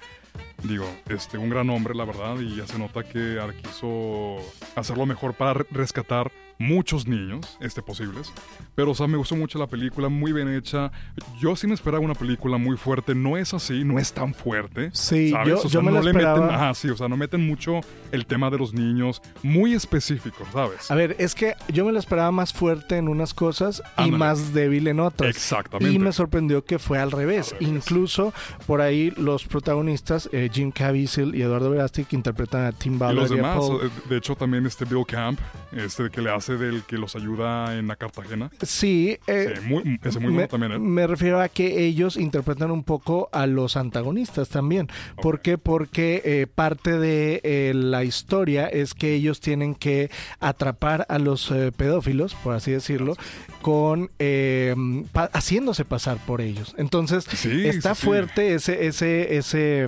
[0.62, 4.36] digo, este, un gran hombre, la verdad, y ya se nota que ah, quiso
[4.76, 8.32] hacerlo mejor para re- rescatar muchos niños este, posibles.
[8.74, 10.90] Pero, o sea, me gustó mucho la película, muy bien hecha.
[11.38, 13.14] Yo sí me esperaba una película muy fuerte.
[13.14, 14.90] No es así, no es tan fuerte.
[14.92, 15.48] Sí, ¿sabes?
[15.48, 17.80] yo, O yo me no la le meten, ajá, sí, o sea, no meten mucho
[18.10, 20.90] el tema de los niños, muy específico, ¿sabes?
[20.90, 24.52] A ver, es que yo me la esperaba más fuerte en unas cosas y más
[24.52, 25.30] débil en otras.
[25.30, 25.94] Exactamente.
[25.94, 27.52] Y me sorprendió que fue al revés.
[27.52, 27.72] Al revés.
[27.76, 28.32] Incluso
[28.66, 32.98] por ahí los protagonistas, eh, Jim Caviezel y Eduardo Verasti, que interpretan a Tim y
[32.98, 35.38] Ballard los y a demás, eh, de hecho también este Bill Camp,
[35.72, 38.50] este que le hace del que los ayuda en la Cartagena.
[38.62, 40.78] Sí, eh, Sí, muy, ese muy me, bueno también, ¿eh?
[40.78, 44.88] me refiero a que ellos interpretan un poco a los antagonistas también.
[45.20, 45.40] ¿Por Ok.
[45.42, 45.58] qué?
[45.58, 50.10] Porque parte de la historia es que ellos tienen que
[50.40, 53.16] atrapar a los pedófilos, por así decirlo,
[53.62, 54.74] con eh,
[55.12, 56.74] pa- haciéndose pasar por ellos.
[56.78, 58.04] Entonces, Sí, está sí.
[58.06, 59.86] fuerte ese, ese, ese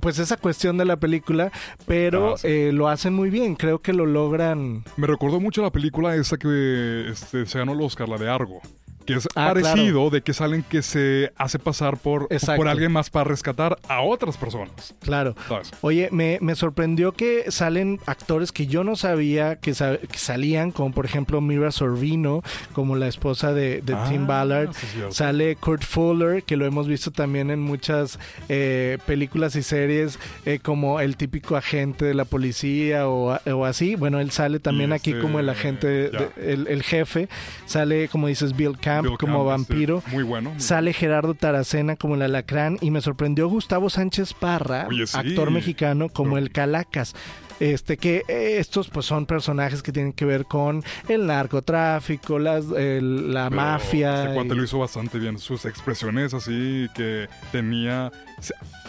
[0.00, 1.52] pues esa cuestión de la película,
[1.86, 2.48] pero Ah, sí.
[2.48, 4.84] eh, lo hacen muy bien, creo que lo logran.
[4.96, 8.60] Me recordó mucho la película esa que este, se ganó el Oscar, la de Argo.
[9.06, 12.56] Que es Ah, parecido de que salen que se hace pasar por, Exacto.
[12.58, 14.94] por alguien más para rescatar a otras personas.
[15.00, 15.34] Claro.
[15.48, 15.70] ¿Sabes?
[15.80, 20.70] Oye, me, me sorprendió que salen actores que yo no sabía que, sa- que salían,
[20.70, 24.70] como por ejemplo Mira Sorvino, como la esposa de, de Ah, Tim Ballard.
[24.70, 25.14] es.
[25.16, 30.58] Sale Kurt Fuller, que lo hemos visto también en muchas eh, películas y series, eh,
[30.62, 33.94] como el típico agente de la policía o, o así.
[33.96, 37.28] Bueno, él sale también aquí como el agente, de- el, el jefe.
[37.66, 40.02] Sale, como dices, Bill Camp Bill como Camp, este, vampiro.
[40.12, 40.50] muy bueno.
[40.50, 45.16] muy Sale Gerardo Taracena como el alacrán y me sorprendió Gustavo Sánchez Parra, Oye, sí.
[45.16, 47.14] actor mexicano como el Calacas.
[47.60, 52.64] Este que eh, estos pues son personajes que tienen que ver con el narcotráfico, las,
[52.74, 54.22] el- la Pero mafia.
[54.22, 55.38] Este cuate y- lo hizo bastante bien.
[55.38, 58.10] Sus expresiones así que tenía.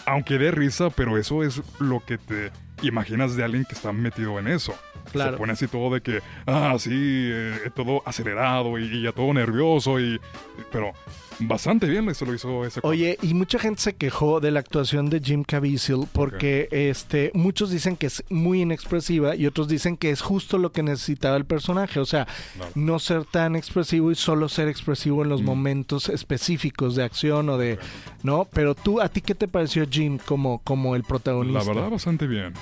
[0.05, 2.51] Aunque de risa, pero eso es lo que te
[2.81, 4.73] imaginas de alguien que está metido en eso.
[5.11, 5.31] Claro.
[5.33, 9.33] Se pone así todo de que, ah, sí, eh, todo acelerado y, y ya todo
[9.33, 10.19] nervioso y.
[10.71, 10.93] Pero
[11.41, 12.79] bastante bien eso lo hizo ese.
[12.83, 17.69] Oye, y mucha gente se quejó de la actuación de Jim Caviezel porque este muchos
[17.71, 21.45] dicen que es muy inexpresiva y otros dicen que es justo lo que necesitaba el
[21.45, 22.27] personaje, o sea,
[22.75, 25.45] no ser tan expresivo y solo ser expresivo en los Mm.
[25.45, 27.79] momentos específicos de acción o de,
[28.23, 28.47] ¿no?
[28.53, 31.59] Pero tú a ti qué te pareció Jim como como el protagonista?
[31.59, 32.53] La verdad, bastante bien.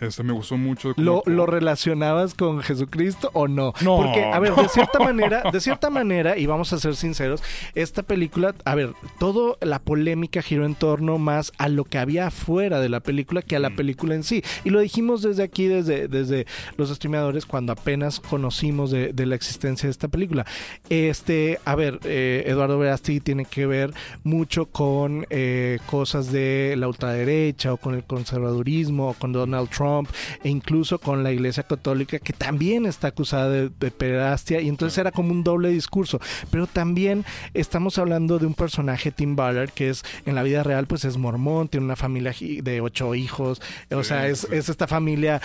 [0.00, 0.92] Este me gustó mucho.
[0.96, 1.32] ¿Lo, actuó.
[1.32, 3.72] ¿Lo relacionabas con Jesucristo o no?
[3.82, 7.42] No, Porque, a ver, de cierta manera, de cierta manera, y vamos a ser sinceros,
[7.74, 12.26] esta película, a ver, todo la polémica giró en torno más a lo que había
[12.28, 13.76] afuera de la película que a la Mm.
[13.76, 14.42] película en sí.
[14.64, 19.34] Y lo dijimos desde aquí, desde, desde los streameadores, cuando apenas conocimos de, de la
[19.36, 20.44] existencia de esta película.
[20.88, 23.92] Este, a ver, eh, Eduardo Verasti tiene que ver
[24.24, 30.08] mucho con eh, cosas de la ultraderecha o con el conservadurismo o con Donald Trump
[30.44, 34.98] e incluso con la Iglesia Católica que también está acusada de, de pederastia y entonces
[34.98, 36.20] era como un doble discurso.
[36.50, 40.86] Pero también estamos hablando de un personaje, Tim Ballard, que es en la vida real
[40.86, 45.40] pues es mormón, tiene una familia de ocho hijos, o sea, es, esta familia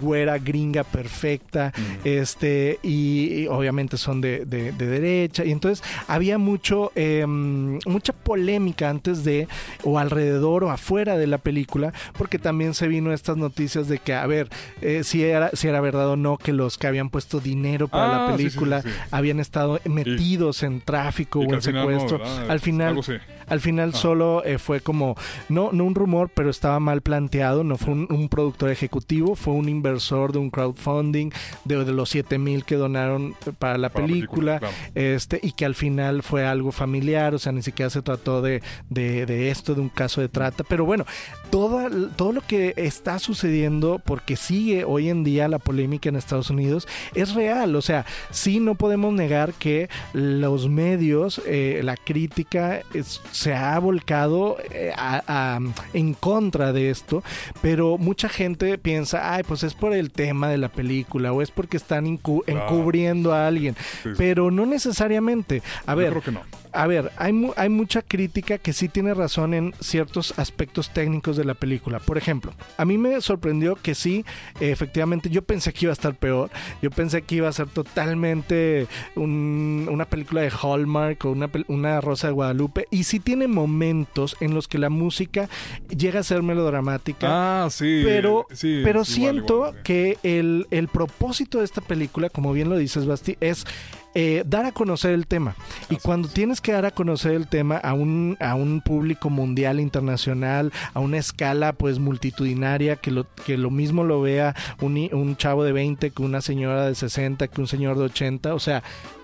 [0.00, 2.06] güera, gringa, perfecta, Mm.
[2.08, 8.12] este y, y obviamente son de, de- de derecha y entonces había mucho eh, mucha
[8.12, 9.48] polémica antes de
[9.84, 14.14] o alrededor o afuera de la película porque también se vino estas noticias de que
[14.14, 14.48] a ver
[14.82, 18.06] eh, si era si era verdad o no que los que habían puesto dinero para
[18.06, 18.88] Ah, la sí, sí, película sí.
[19.10, 23.02] habían estado metidos en tráfico Y o en al final no, secuestro al final Algo.
[23.48, 23.96] Al final Ah.
[23.98, 25.16] solo eh, fue como,
[25.48, 29.54] no, no un rumor, pero estaba mal planteado, no fue un, un productor ejecutivo, fue
[29.54, 31.30] un inversor de un crowdfunding
[31.64, 34.74] de, de los 7 mil que donaron para la Para la película, película, claro.
[34.94, 38.62] este, y que al final fue algo familiar, o sea, ni siquiera se trató de,
[38.90, 41.04] de, de esto, de un caso de trata, pero bueno,
[41.50, 46.50] toda, todo lo que está sucediendo, porque sigue hoy en día la polémica en Estados
[46.50, 52.80] Unidos, es real, o sea, sí no podemos negar que los medios, eh, la crítica,
[52.94, 55.60] es- se ha volcado eh, a- a-
[55.92, 57.22] en contra de esto,
[57.62, 61.50] pero mucha gente piensa, ay, pues es por el tema de la película o es
[61.50, 64.10] porque están encubriendo a alguien, sí.
[64.16, 65.62] pero no necesariamente.
[65.86, 66.40] A Yo ver, creo que no.
[66.76, 71.36] A ver, hay, mu- hay mucha crítica que sí tiene razón en ciertos aspectos técnicos
[71.36, 71.98] de la película.
[71.98, 74.24] Por ejemplo, a mí me sorprendió que sí,
[74.60, 76.50] efectivamente, yo pensé que iba a estar peor.
[76.82, 82.00] Yo pensé que iba a ser totalmente un- una película de Hallmark o una, una
[82.00, 82.86] Rosa de Guadalupe.
[82.90, 85.48] Y sí tiene momentos en los que la música
[85.96, 87.26] llega a ser melodramática.
[87.64, 88.02] Ah, sí.
[88.04, 89.80] Pero, sí, pero igual, siento igual, sí.
[89.84, 93.64] que el, el propósito de esta película, como bien lo dices, Basti, es
[94.18, 95.54] eh, dar a conocer el tema.
[95.90, 96.32] Y cuando es.
[96.34, 101.00] tienes que dar a conocer el tema a un, a un público mundial, internacional, a
[101.00, 105.72] una escala pues multitudinaria, que lo, que lo mismo lo vea un, un chavo de
[105.72, 108.82] 20 que una señora de 60, que un señor de 80, o sea,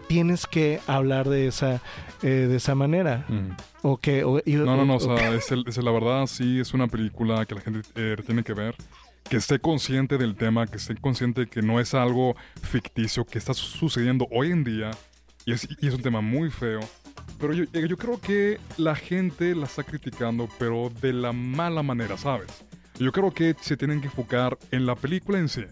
[0.09, 1.81] tienes que hablar de esa,
[2.23, 3.25] eh, de esa manera.
[3.29, 3.53] Mm.
[3.85, 5.91] O que, o- y- No, no, no, o o- sea, es, el- es el- la
[5.91, 8.75] verdad sí es una película que la gente eh, tiene que ver,
[9.29, 13.55] que esté consciente del tema, que esté consciente que no es algo ficticio, que está
[13.55, 14.91] su- sucediendo hoy en día,
[15.45, 16.81] y es, un tema muy feo,
[17.41, 22.65] pero yo, creo que la gente la está criticando, pero de la mala manera, ¿sabes?
[22.99, 25.65] Yo creo que se tienen que enfocar en la película en sí,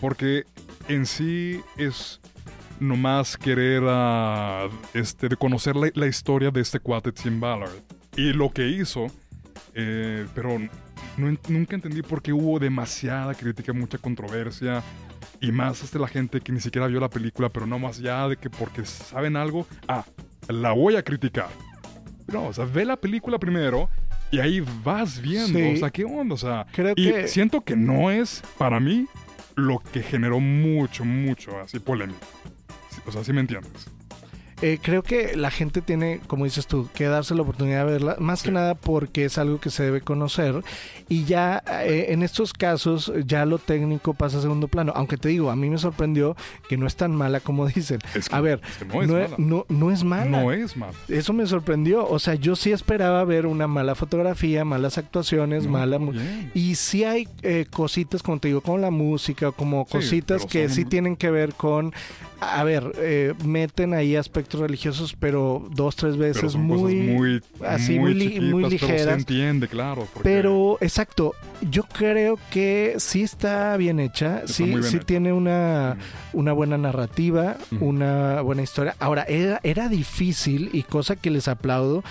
[0.00, 0.44] porque
[0.88, 2.20] en sí es
[2.78, 7.72] nomás querer ah, este, conocer la, la historia de este cuate Tim Ballard
[8.16, 9.06] y lo que hizo,
[9.74, 10.58] eh, pero
[11.16, 14.82] no nunca entendí por qué hubo demasiada crítica, mucha controversia
[15.40, 18.28] y más hasta la gente que ni siquiera vio la película, pero no más ya
[18.28, 20.04] de que porque saben algo, ah,
[20.48, 21.48] la voy a criticar.
[22.26, 23.88] No, o sea, ve la película primero
[24.30, 25.74] y ahí vas viendo, Sí.
[25.74, 26.34] o sea, ¿qué onda?
[26.34, 29.06] O sea, Creo y que- siento que no es, para mí,
[29.54, 32.26] lo que generó mucho, mucho, así, polémica.
[33.06, 33.88] O sea, ¿sí me entiendes?
[34.62, 38.16] Eh, creo que la gente tiene, como dices tú, que darse la oportunidad de verla,
[38.18, 40.62] más que nada porque es algo que se debe conocer
[41.10, 45.28] y ya eh, en estos casos ya lo técnico pasa a segundo plano, aunque te
[45.28, 46.36] digo, a mí me sorprendió
[46.70, 47.98] que no es tan mala como dicen.
[48.14, 50.24] Es que- a ver, es que no es no, no- no es mala.
[50.42, 50.94] No es mala.
[51.08, 55.72] Eso me sorprendió, o sea, yo sí esperaba ver una mala fotografía, malas actuaciones, No,
[55.72, 55.98] mala...
[55.98, 56.50] bien.
[56.54, 60.66] Y sí hay eh, cositas, como te digo, como la música, como Sí, cositas que
[60.68, 61.92] son- sí tienen que ver con,
[62.40, 66.94] a ver, eh, meten ahí aspectos religiosos, pero dos, tres veces muy...
[66.94, 69.18] muy, así, muy, muy li- chiquitas, muy Pero se ligeras.
[69.18, 70.08] entiende, claro.
[70.12, 71.34] porque- Pero, exacto,
[71.70, 75.96] yo creo que sí está bien hecha, Está sí, bien sí tiene una,
[76.32, 76.38] Mm.
[76.38, 77.84] una buena narrativa, Ujú.
[77.84, 78.94] una buena historia.
[78.98, 82.04] Ahora, era, era difícil, y cosa que les aplaudo,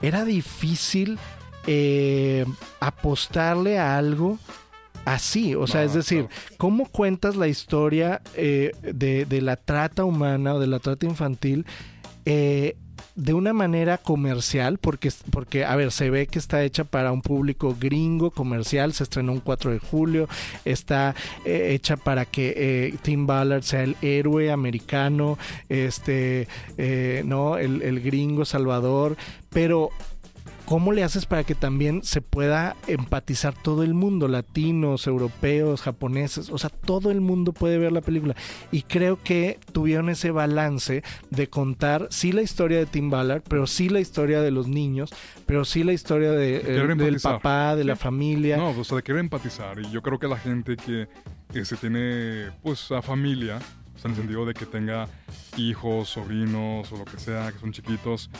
[0.00, 1.18] era difícil
[1.66, 2.44] eh,
[2.80, 4.38] apostarle a algo
[5.04, 5.54] así.
[5.54, 6.28] O sea, No, es decir.
[6.58, 11.66] ¿cómo cuentas la historia eh, de, de la trata humana o de la trata infantil?
[12.24, 12.76] eh,
[13.14, 17.20] de una manera comercial, porque, porque, a ver, se ve que está hecha para un
[17.20, 20.28] público gringo, comercial, se estrenó un 4 de julio,
[20.64, 25.36] está eh, hecha para que eh, Tim Ballard sea el héroe americano,
[25.68, 27.58] este, eh, ¿no?
[27.58, 29.16] El, el gringo salvador,
[29.50, 29.90] pero
[30.64, 36.50] ¿cómo le haces para que también se pueda empatizar todo el mundo, latinos, europeos, japoneses?
[36.50, 38.34] O sea, todo el mundo puede ver la película.
[38.70, 43.66] Y creo que tuvieron ese balance de contar, sí la historia de Tim Ballard, pero
[43.66, 45.10] sí la historia de los niños,
[45.46, 48.56] pero sí la historia de, el- del papá, de la familia.
[48.56, 49.78] No, o sea, de querer empatizar.
[49.80, 51.08] Y yo creo que la gente que,
[51.52, 53.58] que se tiene, pues, a familia,
[53.94, 55.08] o sea, en el sentido de que tenga
[55.56, 58.30] hijos, sobrinos o lo que sea, que son chiquitos,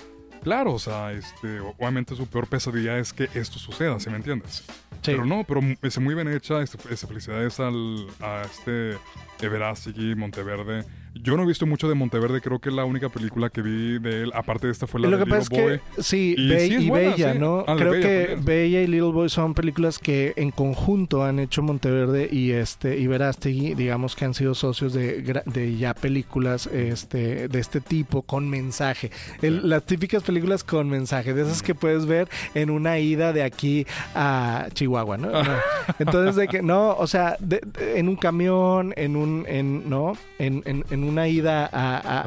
[0.42, 4.64] claro, o sea, este, obviamente su peor pesadilla es que esto suceda, ¿sí me entiendes?
[5.02, 5.12] Sí.
[5.12, 6.62] Pero no, pero es muy bien hecha.
[6.62, 8.98] Este, felicidades al, a este
[9.40, 10.84] Everástegui, Monteverde.
[11.14, 14.22] Yo no he visto mucho de Monteverde, creo que la única película que vi de
[14.22, 15.80] él, aparte de esta, fue la lo de que pasa es Little Boy.
[15.96, 17.38] que sí, Y Be- sí es y buena, Bella, sí.
[17.38, 17.64] ¿no?
[17.68, 18.44] Ah, Creo Bella que también.
[18.44, 23.06] Bella y Little Boy son películas que en conjunto han hecho Monteverde y este y
[23.06, 29.10] Verástegui, digamos que han sido socios de, ya películas este de este tipo con mensaje.
[29.42, 29.68] El- Sí.
[29.68, 33.86] Las típicas películas con mensaje, de esas que puedes ver en una ida de aquí
[34.14, 35.30] a Chihuahua, ¿no?
[35.30, 35.42] No.
[35.98, 40.14] Entonces de que no, o sea, de- de- en un camión, en un en no,
[40.38, 42.24] en, en- en una ida a,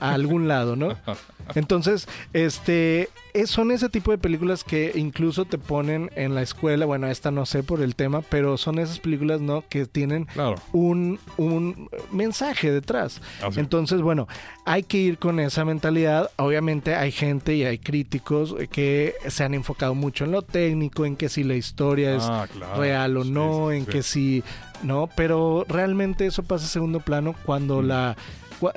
[0.00, 0.88] a- algún lado, ¿no?
[1.54, 6.86] Entonces, este, es- son ese tipo de películas que incluso te ponen en la escuela.
[6.86, 9.64] Bueno, esta no sé por el tema, pero son esas películas, ¿no?
[9.68, 10.56] Que tienen Claro.
[10.72, 13.20] un, un mensaje detrás.
[13.42, 13.60] Así.
[13.60, 14.28] Entonces, bueno,
[14.64, 16.30] hay que ir con esa mentalidad.
[16.36, 21.16] Obviamente hay gente y hay críticos que se han enfocado mucho en lo técnico, en
[21.16, 22.80] que si la historia es Ah, claro.
[22.80, 23.90] real o Sí, no, sí, en sí.
[23.90, 24.44] que si,
[24.82, 27.86] no, pero realmente eso pasa a segundo plano cuando Mm.
[27.86, 28.16] la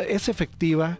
[0.08, 0.98] es efectiva,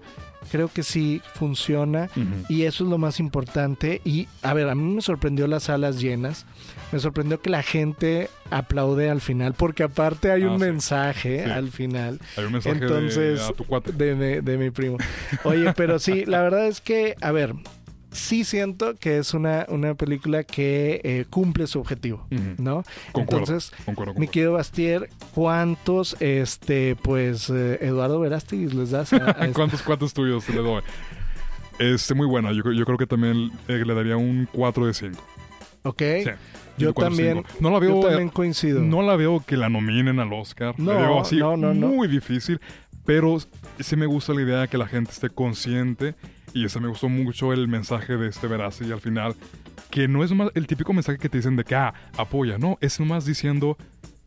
[0.52, 2.10] creo que sí funciona
[2.50, 4.02] y eso es lo más importante.
[4.06, 6.46] Y a ver, a mí me sorprendió las salas llenas,
[6.92, 10.66] me sorprendió que la gente aplaude al final, porque aparte hay Ah, un sí.
[10.66, 11.50] mensaje Sí.
[11.50, 12.20] al final.
[12.38, 13.92] Hay un mensaje de- Entonces, a tu cuate.
[13.92, 14.98] de, de mi primo.
[15.44, 17.54] Oye, pero sí, la verdad es que, a ver,
[18.16, 22.26] sí siento que es una, una película que eh, cumple su objetivo.
[22.58, 22.84] ¿no?
[23.12, 29.18] Concuerdo, Entonces, concuerdo, mi querido Bastier, ¿cuántos, este, pues, eh, Eduardo Verástegui les das a,
[29.18, 29.54] a esta?
[29.54, 30.82] ¿Cuántos cuates tuyos le doy?
[31.80, 32.52] Este, muy buena.
[32.54, 35.24] Yo, yo creo que también eh, le daría un 4 de 5.
[35.84, 36.02] ¿Ok?
[36.24, 36.30] Sí.
[36.78, 37.58] Yo un 4 de también, 5.
[37.60, 38.82] No la veo, yo también coincido.
[38.82, 40.74] no la veo que la nominen al Oscar.
[40.78, 41.88] No, la veo así no, no, no.
[41.88, 42.60] muy difícil.
[43.06, 43.38] Pero
[43.80, 46.16] sí me gusta la idea de que la gente esté consciente.
[46.56, 49.36] Y ese me gustó mucho el mensaje de este Verasi al final.
[49.92, 52.58] Que no es más el típico mensaje que te dicen de que, ah, apoya.
[52.58, 53.78] No, es nomás diciendo,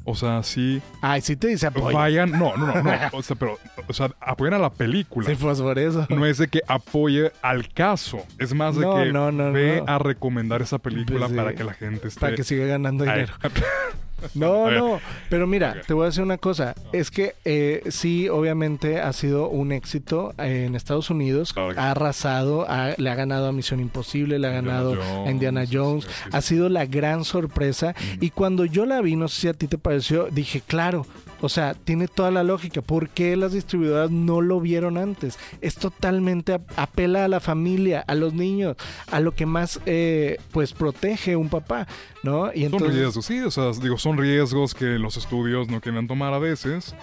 [0.05, 1.97] o sea, sí, Ay, sí te dice apoyo.
[1.97, 2.31] vayan.
[2.33, 2.91] No, no, no, no.
[3.15, 5.27] O sea, pero, o sea, apoyan a la película.
[5.27, 6.07] Sí, pues por eso.
[6.11, 8.19] No es de que apoye al caso.
[8.39, 11.37] Es más de No, que no, no, ve a recomendar esa película Pues sí.
[11.37, 12.21] para que la gente esté.
[12.21, 13.33] Para que siga ganando dinero.
[14.35, 15.01] No, no,
[15.31, 16.75] pero mira, te voy a decir una cosa.
[16.93, 21.53] Es que eh, sí, obviamente ha sido un éxito en Estados Unidos.
[21.79, 25.65] Ha arrasado, ha- le ha ganado a Misión Imposible, le ha ganado Jones, a Indiana
[25.71, 26.05] Jones.
[26.05, 27.95] sí, sí, Ha sido la gran sorpresa.
[28.21, 31.07] Y cuando yo la vi, no sé si a ti te pareció, dije, claro.
[31.41, 32.83] O sea, tiene toda la lógica.
[32.83, 35.39] ¿Por qué las distribuidoras no lo vieron antes?
[35.61, 38.77] Es totalmente ap- apela a la familia, a los niños,
[39.11, 41.87] a lo que más eh, pues protege un papá,
[42.25, 42.49] ¿no?
[42.53, 46.09] Y Son entonces riesgos, sí, o sea, digo, son riesgos que los estudios no quieren
[46.09, 46.95] tomar a veces.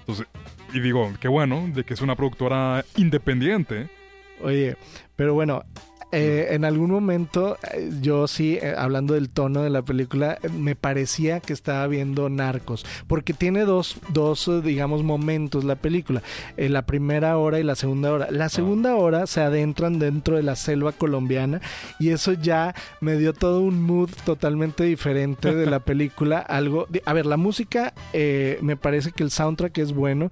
[0.00, 0.26] Entonces,
[0.72, 3.90] y digo, qué bueno, de que es una productora independiente.
[4.42, 4.76] Oye,
[5.16, 5.64] pero bueno,
[6.12, 10.74] eh, en algún momento eh, yo sí, eh, hablando del tono de la película, me
[10.74, 16.22] parecía que estaba viendo Narcos, porque tiene dos, dos digamos, momentos la película,
[16.56, 18.28] eh, la primera hora y la segunda hora.
[18.30, 21.60] La segunda hora se adentran dentro de la selva colombiana
[21.98, 26.38] y eso ya me dio todo un mood totalmente diferente de la película.
[26.38, 30.30] Algo, de- a ver, la música, me parece que el soundtrack es bueno,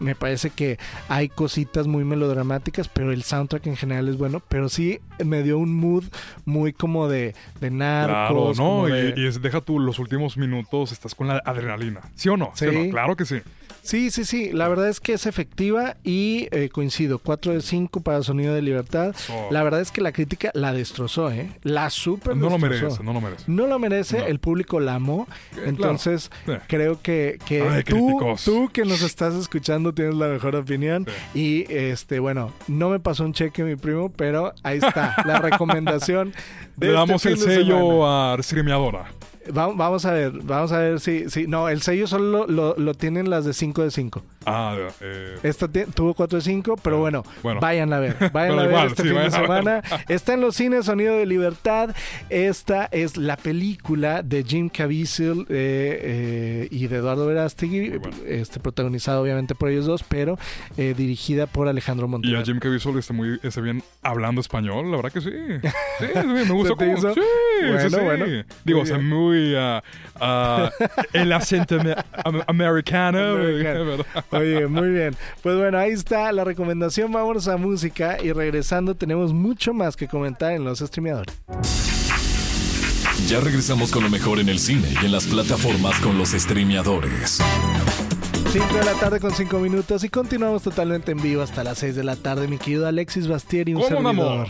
[0.00, 0.78] me parece que
[1.08, 4.42] hay cositas muy melodramáticas, pero el soundtrack en general es bueno.
[4.48, 6.04] Pero sí me dio un mood
[6.44, 8.58] muy como de, de Claro, narcos.
[8.58, 8.64] ¿no?
[8.64, 12.00] como Y, de- y es- deja tú los últimos minutos, estás con la adrenalina.
[12.14, 12.50] ¿Sí o no?
[12.54, 12.82] ¿Sí o no?
[12.84, 12.90] Sí.
[12.90, 13.40] Claro que sí.
[13.82, 14.50] Sí, sí, sí.
[14.52, 17.18] La verdad es que es efectiva y eh, coincido.
[17.18, 19.14] 4 de 5 para Sonido de Libertad.
[19.50, 21.50] La verdad es que la crítica la destrozó, ¿eh?
[21.62, 23.44] La super no lo merece, no lo merece.
[23.46, 24.26] No lo merece, No.
[24.26, 25.26] el público la amó.
[25.64, 26.52] Entonces, Sí.
[26.68, 31.06] creo que, que Ay, tú, tú que nos estás escuchando tienes la mejor opinión.
[31.34, 36.32] Y este, bueno, no me pasó un cheque mi primo, pero ahí está, la recomendación.
[36.80, 39.06] Le este damos el sello a streameadora.
[39.56, 41.46] Va- vamos a ver, vamos a ver si, si.
[41.46, 44.22] No, el sello solo lo, lo- tienen las de 5 de 5.
[44.46, 47.60] Ah, eh, Esta tuvo 4 de 5, pero Ah, bueno, bueno.
[47.60, 48.16] vayan a ver.
[48.32, 49.82] Vayan Pero a ver igual, este sí, fin de vayan semana.
[50.08, 51.94] Está en los cines Sonido de Libertad.
[52.28, 58.16] Esta es la película de Jim Caviezel eh, eh, y de Eduardo Verástegui, bueno.
[58.26, 60.38] este, protagonizado obviamente por ellos dos, pero
[60.76, 62.44] dirigida por Alejandro y a Montero.
[62.44, 65.30] Jim Caviezel está muy está bien hablando español, la verdad que sí.
[65.98, 66.98] Sí, me gustó te como...
[66.98, 67.14] hizo?
[67.14, 67.20] Sí,
[67.66, 68.00] Bueno, sí, sí.
[68.02, 68.44] bueno.
[68.64, 69.54] Digo, o sea, muy...
[69.56, 69.82] ah,
[70.20, 70.70] ah,
[71.12, 71.78] el acento
[72.24, 73.18] am- americano.
[73.36, 74.04] Americano.
[74.30, 75.16] Oye, muy bien.
[75.42, 77.12] Pues bueno, ahí está la recomendación.
[77.12, 81.34] Vámonos a música y regresando tenemos mucho más que comentar en los streameadores.
[83.28, 87.40] Ya regresamos con lo mejor en el cine y en las plataformas con los streameadores.
[88.52, 91.94] 5 de la tarde con 5 minutos y continuamos totalmente en vivo hasta las 6
[91.94, 94.48] de la tarde, mi querido Alexis Bastier y un ¿Cómo servidor.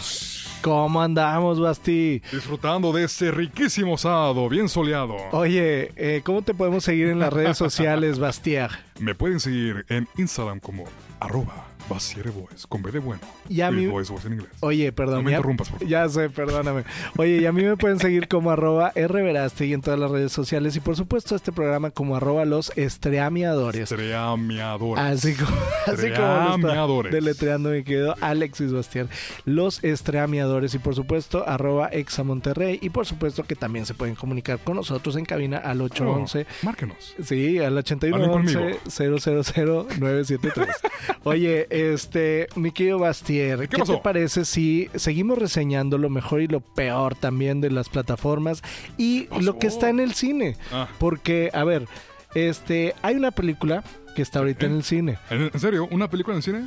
[0.62, 2.20] ¿Cómo andamos, Basti?
[2.30, 5.16] Disfrutando de este riquísimo sábado, bien soleado.
[5.32, 8.70] Oye, eh, ¿cómo te podemos seguir en las redes sociales, Bastier?
[8.98, 10.84] Me pueden seguir en Instagram como
[11.18, 13.20] arroba Basiere Boys, con B de bueno.
[13.48, 14.50] Y a Y mí- Boys, Boys en inglés.
[14.60, 15.16] Oye, perdón.
[15.16, 15.88] No me ya- interrumpas, por favor.
[15.90, 16.84] Ya sé, perdóname.
[17.18, 20.74] Oye, y a mí me pueden seguir como arroba rverastegui en todas las redes sociales
[20.76, 23.90] y por supuesto este programa como arroba los estreamiadores.
[23.92, 25.04] Estreameadores.
[25.10, 29.08] Así como, así como deletreando mi querido Alexis Bastián.
[29.44, 34.14] Los estreameadores y por supuesto arroba exa Monterrey y por supuesto que también se pueden
[34.14, 37.14] comunicar con nosotros en cabina al 811 Oh, márquenos.
[37.22, 38.60] Sí, al Hablen conmigo.
[38.86, 40.68] 8111 973
[41.24, 46.60] Oye, este, mi querido Bastier, ¿qué, te parece si seguimos reseñando lo mejor y lo
[46.60, 48.62] peor también de las plataformas
[48.96, 50.56] y lo que está en el cine?
[50.72, 51.86] Ah, Porque, a ver,
[52.34, 53.82] este, hay una película
[54.14, 55.18] que está ahorita en el cine.
[55.30, 55.88] ¿en, en serio?
[55.90, 56.66] ¿Una película en el cine?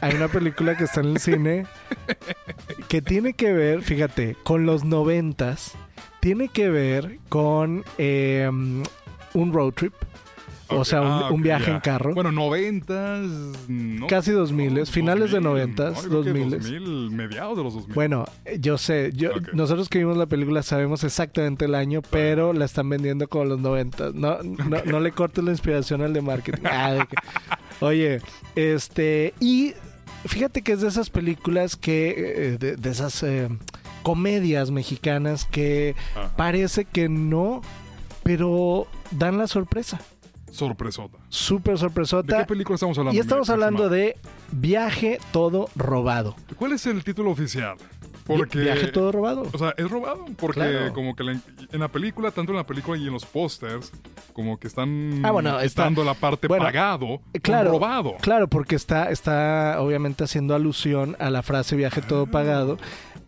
[0.00, 1.66] Hay una película que está en el cine
[2.88, 5.72] que tiene que ver, fíjate, con los noventas.
[6.20, 8.48] Tiene que ver con eh,
[9.34, 9.94] un road trip.
[10.70, 12.14] O sea, un, ah, un viaje en carro.
[12.14, 13.20] Bueno, noventas,
[13.68, 14.06] no.
[14.06, 16.50] Casi 2000, no, finales de 2000, noventas, no, 2000.
[16.50, 17.94] 2000, mediados de los 2000.
[17.94, 22.52] Bueno, eh, yo sé, yo, nosotros que vimos la película sabemos exactamente el año, pero
[22.52, 24.10] la están vendiendo como los 90.
[24.14, 26.62] No, no, no le cortes la inspiración al de marketing.
[26.70, 27.16] Ah, de que-
[27.80, 28.20] Oye,
[28.56, 29.72] este, y
[30.26, 32.14] fíjate que es de esas películas que,
[32.54, 33.48] eh, de, de esas eh,
[34.02, 36.36] comedias mexicanas que Ajá.
[36.36, 37.62] parece que no,
[38.22, 40.00] pero dan la sorpresa.
[40.58, 41.18] Sorpresota.
[41.28, 42.38] Súper ¿De sorpresota.
[42.38, 43.16] qué película estamos hablando?
[43.16, 44.16] Y estamos hablando de
[44.52, 46.34] Viaje Todo Robado.
[46.56, 47.76] ¿Cuál es el título oficial?
[48.26, 48.58] Porque...
[48.60, 49.44] Viaje Todo Robado.
[49.52, 50.92] O sea, es robado porque Claro.
[50.92, 51.32] como que la-
[51.72, 53.90] en la película, tanto en la película y en los pósters,
[54.34, 58.16] como que están Ah, bueno, está- dando la parte bueno, pagado Claro, robado.
[58.20, 62.30] claro, porque está, está obviamente haciendo alusión a la frase viaje todo Ah.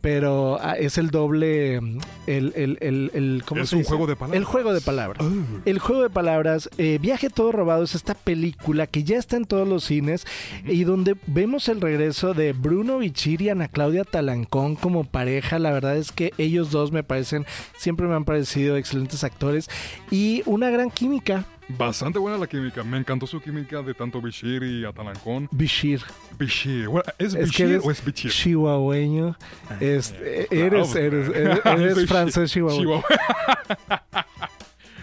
[0.01, 3.89] Pero ah, es el doble, el, el, el, el- ¿cómo Es se un dice?
[3.91, 4.39] juego de palabras.
[4.39, 5.19] El juego de palabras.
[5.27, 5.61] Ah.
[5.65, 9.45] El juego de palabras, eh, Viaje Todo Robado es esta película que ya está en
[9.45, 10.27] todos los cines
[10.65, 15.59] y donde vemos el regreso de Bruno Bichir y Ana Claudia Talancón como pareja.
[15.59, 17.47] La verdad es que ellos dos me parecen,
[17.77, 19.69] siempre me han parecido excelentes actores
[20.11, 21.45] y una gran química.
[21.77, 22.83] Bastante buena la química.
[22.83, 25.49] Me encantó su química de tanto Bishir y Atalancón.
[25.51, 26.01] Bichir,
[26.39, 26.89] Bishir.
[26.89, 28.31] Bueno, ¿Es Es que Bishir eres o es Bichir?
[28.31, 29.37] chihuahueño.
[29.67, 33.03] Claro, eres, pues, eres, eres, eres Bishir, francés chihuahueño.
[33.03, 34.27] Chihuahua.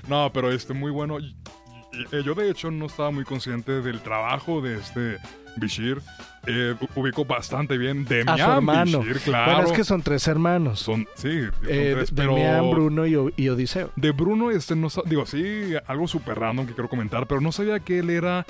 [0.08, 1.18] no, pero este muy bueno.
[2.12, 5.18] Y- Yo de hecho no estaba muy consciente del trabajo de este
[5.58, 6.00] Bishir.
[6.46, 9.00] Eh, u- ubico bastante bien A su Demian hermano.
[9.02, 9.52] Bishir, claro.
[9.54, 10.80] Bueno, es que son tres hermanos.
[10.80, 13.92] Son, sí, son Eh, tres, pero Demian, Bruno y, O- y Odiseo.
[13.96, 17.80] de Bruno, este, no digo, sí, algo súper random que quiero comentar, pero no sabía
[17.82, 18.46] que él era,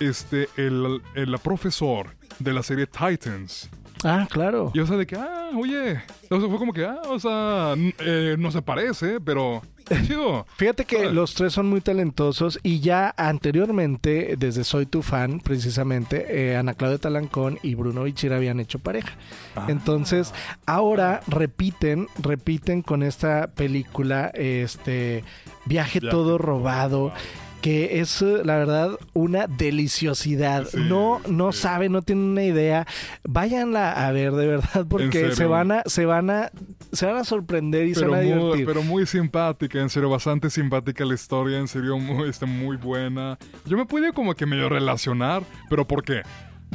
[0.00, 3.70] este, el, el profesor de la serie Titans.
[4.04, 4.70] Ah, claro.
[4.74, 7.74] Y o sea, de que, ah, oye, o sea, fue como que, ah, o sea,
[7.98, 9.62] eh, no se parece, pero
[10.06, 10.46] chido.
[10.56, 11.10] Fíjate que Ah.
[11.10, 16.74] los tres son muy talentosos y ya anteriormente, desde Soy tu fan, precisamente, eh, Ana
[16.74, 19.14] Claudia Talancón y Bruno Bichir habían hecho pareja.
[19.56, 19.66] Ah.
[19.68, 20.32] Entonces,
[20.66, 25.24] ahora repiten, repiten con esta película, este,
[25.64, 27.12] Viaje, Viaje todo robado.
[27.60, 30.66] Que es, eh, la verdad, una deliciosidad.
[30.68, 31.62] Sí, no, no sí.
[31.62, 32.86] saben, no tienen una idea.
[33.24, 36.50] Váyanla a ver, de verdad, porque se van a, se van a,
[36.92, 38.66] se van a sorprender y se van a muy, divertir.
[38.66, 43.38] pero muy simpática, en serio, bastante simpática la historia, en serio, muy, este, muy buena.
[43.66, 46.22] Yo me pude como que medio relacionar, pero ¿por qué?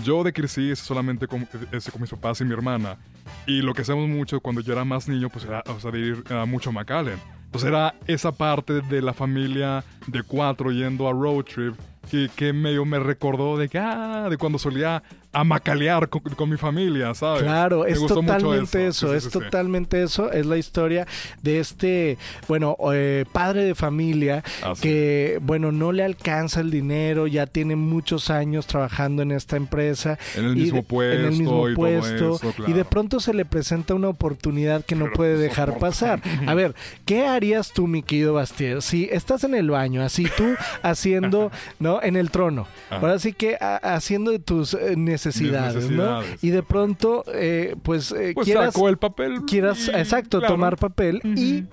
[0.04, 2.98] Yo de crecí solamente con, ese, con mis papás y mi hermana.
[3.46, 6.00] Y lo que hacemos mucho cuando yo era más niño, pues era o sea, de
[6.00, 7.20] ir a mucho a McAllen.
[7.54, 11.76] Entonces era esa parte de la familia de cuatro yendo a road trip
[12.10, 15.04] que, que medio me recordó de que, ah, de cuando solía
[15.34, 17.44] a macalear con, con mi familia, ¿sabes?
[17.44, 21.08] Claro, Me es totalmente eso, Sí, sí, es sí, totalmente eso, es la historia
[21.42, 22.18] de este,
[22.48, 27.76] bueno, eh, padre de familia Ah, que, bueno, no le alcanza el dinero, ya tiene
[27.76, 30.18] muchos años trabajando en esta empresa.
[30.36, 33.20] En el mismo de- puesto en el mismo y todo puesto, eso, y de pronto
[33.20, 36.22] se le presenta una oportunidad que no puede dejar pasar.
[36.48, 36.76] A ver,
[37.06, 40.54] ¿qué harías tú, mi querido Bastier, si estás en el baño, así tú
[40.84, 42.02] haciendo, ¿no?
[42.02, 42.68] En el trono.
[42.90, 43.00] Ajá.
[43.02, 44.94] Ahora sí que a- haciendo de tus eh,
[45.26, 46.20] necesidades, ¿no?
[46.20, 46.44] necesidades.
[46.44, 49.42] Y de pronto, eh, pues, eh, Pues quieras, sacó el papel.
[49.46, 50.54] quieras, y- exacto, claro.
[50.56, 51.66] tomar papel y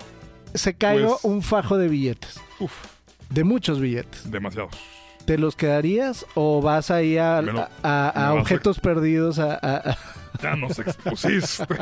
[0.53, 2.71] se cayó Pues- un fajo de billetes, Uf,
[3.29, 4.29] de muchos billetes.
[4.31, 4.71] demasiados.
[5.25, 7.39] ¿Te los quedarías o vas ahí a,
[7.83, 9.37] a- a- objetos perdidos?
[9.39, 9.97] a- a- a-
[10.41, 11.65] Ya nos expusiste.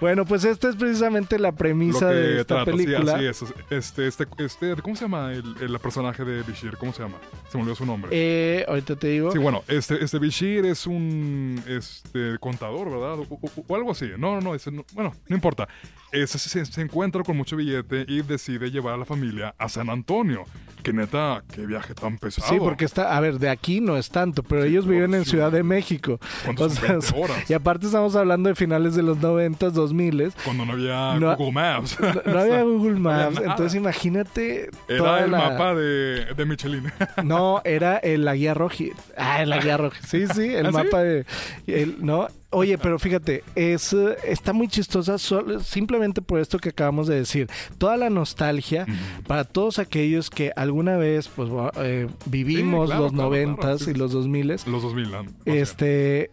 [0.00, 3.14] Bueno, pues esta es precisamente la premisa de esta sí, película.
[3.14, 3.44] así es.
[3.70, 6.76] Este, este, este, ¿cómo se llama el, el personaje de Bishir?
[6.76, 7.16] ¿Cómo se llama?
[7.50, 8.10] Se me olvidó su nombre.
[8.12, 9.30] Eh, ahorita te digo.
[9.32, 13.18] Sí, bueno, este, este Bishir es un este, contador, ¿verdad?
[13.20, 14.06] O, o- o algo así.
[14.18, 15.68] No, no, no, ese no- bueno, no importa.
[16.10, 19.88] Ese se, se encuentra con mucho billete y decide llevar a la familia a San
[19.90, 20.44] Antonio.
[20.82, 22.48] Que neta, qué viaje tan pesado.
[22.52, 25.24] Sí, porque está, a ver, de aquí no es tanto, pero Sí, ellos viven en
[25.24, 25.52] ciudad.
[25.52, 26.18] De México.
[26.44, 27.50] ¿Cuántos O sea, 20 horas.
[27.50, 30.32] Y aparte estamos hablando de finales de los 90, 2000.
[30.44, 31.98] Cuando no había No- Google Maps.
[32.00, 36.92] No, no había Google Maps, entonces imagínate toda Era el la- mapa de, de Michelin.
[37.24, 38.84] No, era el, la guía roja.
[39.16, 39.98] Ah, la guía roja.
[40.06, 40.76] Sí, sí, el ¿Ah, sí?
[40.76, 41.24] mapa de...
[41.66, 47.06] el- no, oye, pero fíjate, es, está muy chistosa solo- simplemente por esto que acabamos
[47.06, 47.48] de decir.
[47.78, 48.86] Toda la nostalgia
[49.26, 53.94] para todos aquellos que alguna vez pues eh, vivimos claro, los noventas claro, sí, y
[53.94, 54.66] los dos miles.
[54.66, 55.10] Los 2000.
[55.10, 55.20] ¿no?
[55.20, 56.30] O sea, Este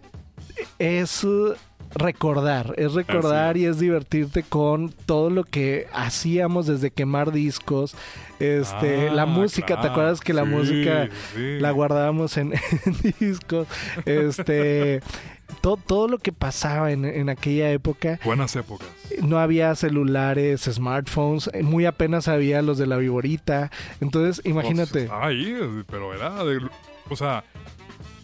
[0.80, 1.54] es eh,
[1.96, 7.96] recordar, es recordar Así y es divertirte con todo lo que hacíamos desde quemar discos,
[8.40, 11.60] este, Ah, la música, ¿te acuerdas que la Sí, música sí.
[11.60, 12.54] la guardábamos en,
[12.86, 13.68] en discos?
[14.06, 15.02] Este,
[15.62, 18.20] to- todo lo que pasaba en, en aquella época.
[18.24, 18.88] Buenas épocas.
[19.24, 23.72] No había celulares, smartphones, eh, muy apenas había los de la viborita.
[24.00, 25.04] Entonces, Pues, imagínate.
[25.04, 25.56] estaba ahí,
[25.90, 26.60] pero era de.
[27.12, 27.44] O sea,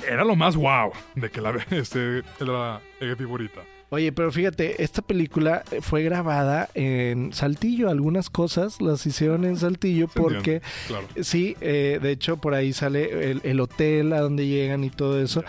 [0.08, 3.62] era lo más wow de que la este, la eh, figurita.
[3.90, 7.90] Oye, pero fíjate, esta película fue grabada en Saltillo.
[7.90, 11.06] Algunas cosas las hicieron en Saltillo Se porque, Claro.
[11.22, 15.22] sí, eh, de hecho por ahí sale el, el hotel a donde llegan y todo
[15.22, 15.44] eso.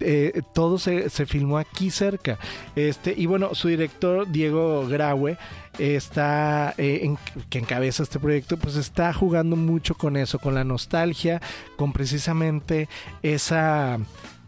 [0.00, 2.38] Eh, todo se, se filmó aquí cerca.
[2.74, 5.38] Este, y bueno, su director, Diego Graue,
[5.78, 7.18] está eh, en-
[7.50, 11.40] que encabeza este proyecto, pues está jugando mucho con eso, con la nostalgia,
[11.76, 12.88] con precisamente
[13.22, 13.98] esa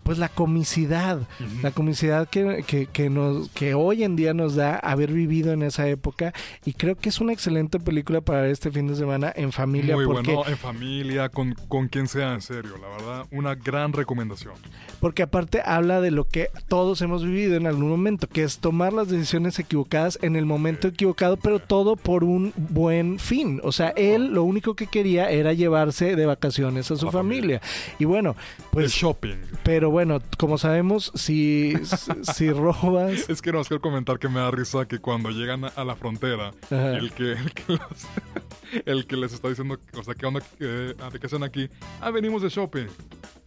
[0.09, 1.21] pues la comicidad,
[1.63, 5.63] la comicidad que, que, que nos, que hoy en día nos da haber vivido en
[5.63, 6.33] esa época
[6.65, 9.97] y creo que es una excelente película para ver este fin de semana en familia
[9.97, 12.79] Muy porque, bueno, en familia, con, con quien sea, en serio.
[12.81, 14.55] La verdad, una gran recomendación.
[14.99, 18.95] porque aparte habla de lo que todos hemos vivido en algún momento, que es tomar
[18.95, 23.61] las decisiones equivocadas en el momento equivocado, pero todo por un buen fin.
[23.63, 27.61] O sea, él lo único que quería era llevarse de vacaciones a su la familia.
[27.99, 29.37] Y bueno, el pues shopping.
[29.65, 29.98] pero bueno,
[30.39, 31.75] como sabemos, si,
[32.35, 33.29] si robas...
[33.29, 36.53] Es que no, el comentar que me da risa que cuando llegan a, la frontera,
[36.71, 38.07] el que, el que, los-
[38.87, 40.41] el que les está diciendo, o sea, ¿qué onda?
[40.61, 41.69] Eh, ¿De qué hacen aquí?
[42.01, 42.87] Ah, venimos de shopping.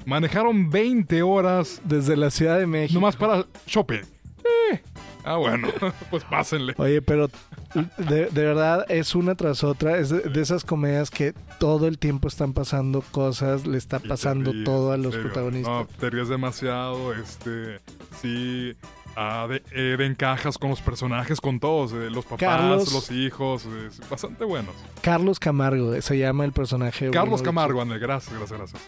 [0.06, 2.99] Manejaron 20 horas Desde la Ciudad de México.
[2.99, 4.02] nomás para shopping.
[4.72, 4.82] Eh,
[5.24, 5.67] Ah, bueno,
[6.09, 6.74] pues pásenle.
[6.78, 7.30] Oye, pero
[7.97, 9.97] de, de verdad es una tras otra.
[9.97, 14.51] Es de, de esas comedias que todo el tiempo están pasando cosas, le está pasando
[14.51, 15.32] ríes, todo a los serio.
[15.32, 15.72] protagonistas.
[15.74, 17.80] No, te ríes demasiado, este,
[18.22, 18.76] sí,
[19.15, 23.11] ah, de, eh, de encajas con los personajes, con todos, eh, los papás, Carlos- los
[23.11, 24.74] hijos, es bastante buenos.
[25.01, 27.11] Carlos Camargo eh, se llama el personaje.
[27.11, 28.82] Carlos bueno, Camargo, André, gracias, gracias, gracias.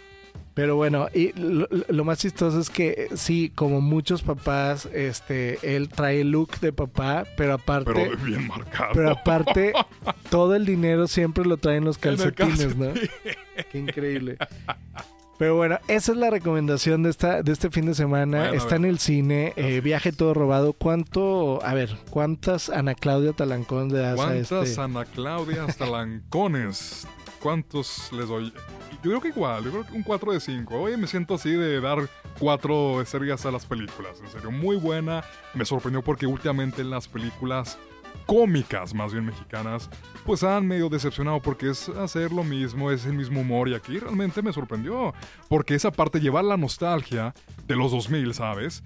[0.53, 5.75] Pero bueno, y lo, lo más chistoso es que eh, sí, como muchos papás, este,
[5.75, 9.09] él trae el look de papá, pero aparte, Pero pero, bien marcado.
[9.09, 9.73] aparte,
[10.29, 12.93] todo el dinero siempre lo traen los calcetines, ¿no?
[13.71, 14.37] Qué increíble.
[15.39, 18.37] Pero bueno, esa es la recomendación de esta de este fin de semana.
[18.49, 20.73] Bueno, Está en el cine, eh, viaje todo robado.
[20.73, 24.81] ¿Cuánto, a ver, cuántas Ana Claudia Talancón le das a ¿Cuántas este?
[24.81, 27.07] Ana Claudias Talancones?
[27.41, 28.53] ¿Cuántos les doy?
[29.03, 30.75] Yo creo que igual, yo creo que un 4 de 5.
[30.75, 34.21] Oye, me siento así de dar 4 estrellas a las películas.
[34.21, 35.23] En serio, muy buena.
[35.53, 37.77] Me sorprendió porque últimamente las películas
[38.25, 39.89] cómicas, más bien mexicanas,
[40.25, 43.99] pues han medio decepcionado porque es hacer lo mismo, es el mismo humor y aquí
[43.99, 45.13] realmente me sorprendió
[45.49, 47.33] porque esa parte llevar la nostalgia
[47.67, 48.83] de los 2000, ¿sabes?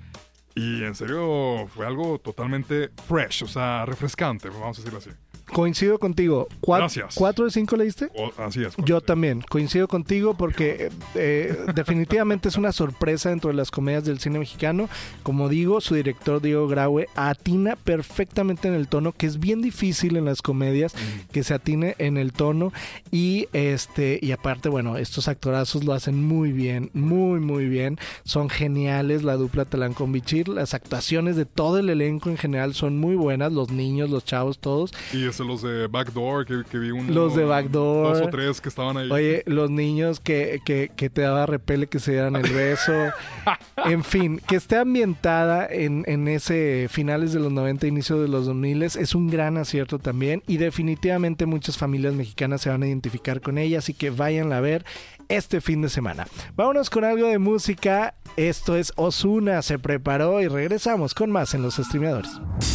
[0.55, 5.11] Y en serio fue algo totalmente fresh, o sea, refrescante, vamos a decirlo así.
[5.51, 6.47] Coincido contigo.
[6.61, 7.15] ¿Cuat- Gracias.
[7.15, 8.09] ¿Cuatro de cinco leíste?
[8.37, 8.73] Así es.
[8.85, 14.19] Yo también, coincido contigo porque eh, definitivamente es una sorpresa dentro de las comedias del
[14.19, 14.89] cine mexicano.
[15.23, 20.17] Como digo, su director Diego Graue atina perfectamente en el tono, que es bien difícil
[20.17, 20.93] en las comedias
[21.31, 22.73] que se atine en el tono
[23.11, 27.97] y este y aparte, bueno, estos actorazos lo hacen muy bien, muy muy bien.
[28.23, 32.97] Son geniales la dupla Talancón Bichir, las actuaciones de todo el elenco en general son
[32.99, 34.91] muy buenas, los niños, los chavos, todos.
[35.13, 38.17] Y los de Backdoor, que, que vi un, Los de Backdoor.
[38.17, 39.11] Dos o tres que estaban ahí.
[39.11, 42.93] Oye, los niños que, que, que te daba repele que se dieran el beso.
[43.85, 48.45] en fin, que esté ambientada en, en ese finales de los 90, inicio de los
[48.45, 50.43] 2000 es un gran acierto también.
[50.47, 54.61] Y definitivamente muchas familias mexicanas se van a identificar con ella, así que váyanla a
[54.61, 54.85] ver
[55.29, 56.27] este fin de semana.
[56.55, 58.13] Vámonos con algo de música.
[58.35, 62.31] Esto es Osuna, se preparó y regresamos con más en los streameadores.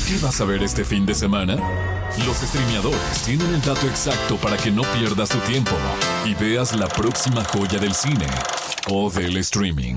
[0.09, 1.57] ¿Qué vas a ver este fin de semana?
[2.27, 5.73] Los streameadores tienen el dato exacto para que no pierdas tu tiempo
[6.25, 8.27] y veas la próxima joya del cine
[8.89, 9.95] o del streaming.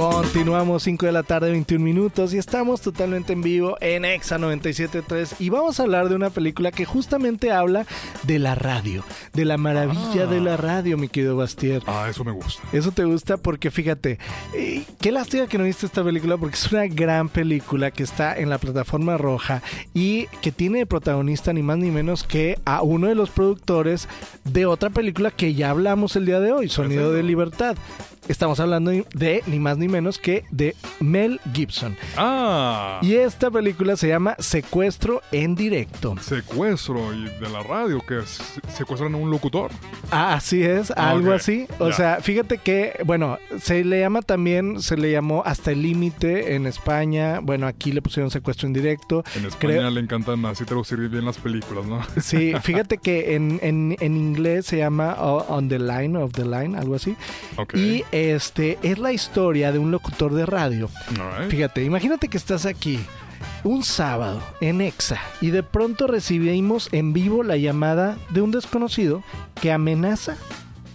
[0.00, 5.36] Continuamos 5 de la tarde, 21 minutos y estamos totalmente en vivo en Exa 97.3
[5.38, 7.86] y vamos a hablar de una película que justamente habla
[8.24, 10.26] de la radio, de la maravilla Ah.
[10.26, 11.82] de la radio, mi querido Bastier.
[11.86, 12.62] Ah, eso me gusta.
[12.74, 14.18] Eso te gusta porque fíjate,
[14.54, 18.36] eh, qué lástima que no viste esta película porque es una gran película que está
[18.36, 19.62] en la plataforma roja
[19.94, 24.10] y que tiene de protagonista ni más ni menos que a uno de los productores
[24.44, 27.78] de otra película que ya hablamos el día de hoy, Sonido de Libertad.
[28.28, 31.96] Estamos hablando de ni más ni menos que de Mel Gibson.
[32.16, 36.14] Ah, Y esta película se llama Secuestro en directo.
[36.20, 38.40] secuestro y de la radio, que es-
[38.74, 39.70] secuestran a un locutor.
[40.10, 41.66] Ah, así es, algo así.
[41.78, 46.54] O sea, fíjate que, bueno, se le llama también, se le llamó Hasta el Límite
[46.54, 47.40] en España.
[47.40, 49.24] Bueno, aquí le pusieron secuestro en directo.
[49.34, 52.00] En España Creo- le encantan así traducir bien las películas, ¿no?
[52.22, 56.44] Sí, fíjate que en, en, en inglés se llama O- On the Line, of the
[56.44, 57.16] Line, algo así.
[57.56, 57.74] Ok.
[57.76, 60.88] Y este es la historia de un locutor de radio.
[61.48, 62.98] Fíjate, imagínate que estás aquí
[63.64, 69.22] un sábado en Exa y de pronto recibimos en vivo la llamada de un desconocido
[69.60, 70.36] que amenaza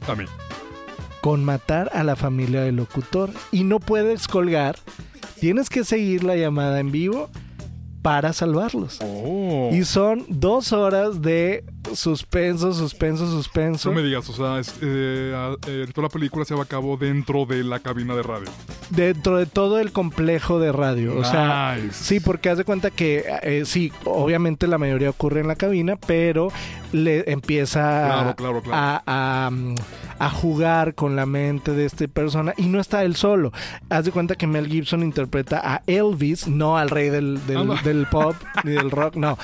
[0.08, 0.26] A mí.
[1.22, 4.78] con matar a la familia del locutor y no puedes colgar.
[5.40, 7.30] Tienes que seguir la llamada en vivo
[8.02, 9.00] para salvarlos.
[9.02, 9.70] Oh.
[9.72, 11.64] Y son dos horas de
[11.94, 13.90] suspenso, suspenso, suspenso.
[13.90, 16.98] No me digas, o sea, es, eh, eh, toda la película se va a cabo
[16.98, 18.50] dentro de la cabina de radio.
[18.90, 21.18] Dentro de todo el complejo de radio.
[21.18, 25.48] O sea, sí, porque haz de cuenta que eh, sí, obviamente la mayoría ocurre en
[25.48, 26.50] la cabina, pero
[26.92, 28.78] le empieza Claro, claro, claro.
[29.06, 29.76] A, a, mm,
[30.20, 33.52] a jugar con la mente de esta persona y no está él solo.
[33.90, 37.64] Haz de cuenta que Mel Gibson interpreta a Elvis, no al rey del, del, Ah,
[37.64, 37.76] no.
[37.84, 39.38] del pop ni del rock, no,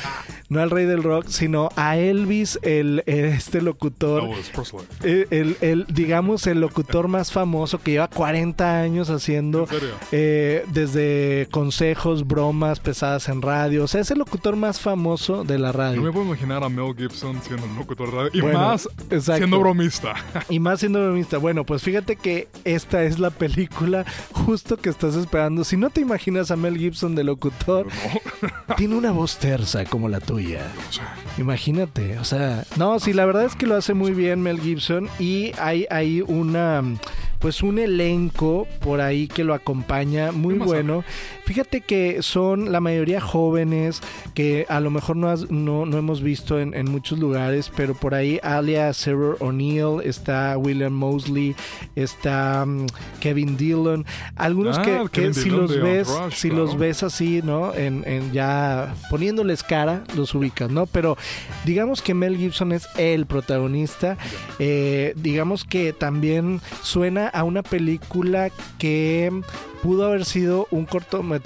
[0.50, 2.27] no al rey del rock, sino a Elvis,
[2.62, 4.24] el, este locutor.
[4.54, 4.84] Presley.
[5.04, 9.68] El, el- el, digamos, el locutor más famoso que lleva 40 años haciendo
[10.12, 13.84] eh, desde consejos, bromas pesadas en radio.
[13.84, 16.12] O sea, es el locutor más famoso de la No me radio.
[16.14, 18.30] puedo imaginar a Mel Gibson siendo un locutor de radio.
[18.34, 19.38] Y Bueno, más exacto.
[19.38, 20.14] siendo bromista.
[20.50, 21.38] Y más siendo bromista.
[21.38, 25.64] Bueno, pues fíjate que esta es la película justo que estás esperando.
[25.64, 27.88] Si no te imaginas a Mel Gibson de locutor,
[28.78, 30.62] tiene una voz tersa como la tuya.
[31.38, 35.08] Imagínate, o sea, no, sí, la verdad es que lo hace muy bien Mel Gibson
[35.20, 36.84] y hay, hay una,
[37.40, 41.04] pues un elenco por ahí que lo acompaña muy ¿Qué más bueno.
[41.48, 44.02] Fíjate que son la mayoría jóvenes
[44.34, 47.96] que a lo mejor no, has- no, no hemos visto en, en muchos lugares, pero
[47.96, 51.56] por ahí Alia Sarah O'Neill, está William Mosley,
[51.96, 52.86] está mm,
[53.22, 56.66] Kevin Dillon, algunos Ah, que, que si Dillon los ves, si claro.
[56.66, 57.74] los ves así, ¿no?
[57.74, 60.86] En, en ya poniéndoles cara, los ubicas, ¿no?
[60.86, 61.18] Pero
[61.66, 64.18] digamos que Mel Gibson es el protagonista.
[64.60, 69.32] Eh, digamos que también suena a una película que
[69.82, 71.37] pudo haber sido un cortometraje,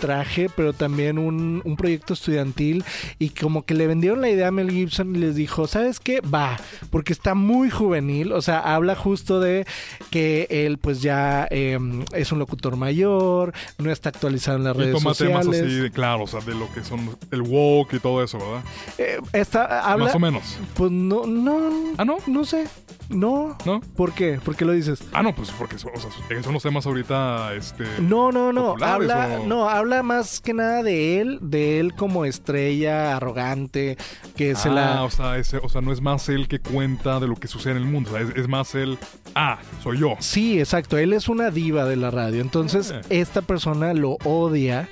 [0.55, 2.83] pero también un, un proyecto estudiantil
[3.19, 6.21] y como que le vendieron la idea a Mel Gibson y les dijo, ¿sabes qué?
[6.21, 6.57] Va,
[6.89, 9.65] porque está muy juvenil, o sea, habla justo de
[10.09, 11.77] que él pues ya eh,
[12.13, 15.41] es un locutor mayor, no está actualizado en las y redes toma sociales.
[15.49, 18.37] temas así, de, claro, o sea, de lo que son el woke y todo eso,
[18.39, 18.63] ¿verdad?
[18.97, 20.57] Eh, está, habla, Más o menos.
[20.75, 21.59] Pues no, no,
[21.97, 22.17] Ah, ¿no?
[22.27, 22.65] no sé,
[23.11, 23.57] no.
[23.65, 23.81] ¿No?
[23.95, 24.39] ¿Por qué?
[24.43, 25.03] ¿Por qué lo dices?
[25.13, 26.09] Ah, no, pues porque son, o sea,
[26.43, 27.83] son los temas ahorita, este...
[27.99, 28.75] No, no, no.
[28.81, 33.97] Habla, o- no, habla más que nada de él, de él como estrella arrogante,
[34.35, 35.03] que se ah, la.
[35.03, 37.77] o sea, o sea, no es más él que cuenta de lo que sucede en
[37.79, 38.09] el mundo.
[38.11, 38.97] O sea, es, es más él,
[39.35, 40.15] ah, soy yo.
[40.19, 40.97] Sí, exacto.
[40.97, 42.41] Él es una diva de la radio.
[42.41, 43.01] Entonces, Eh.
[43.09, 44.89] esta persona lo odia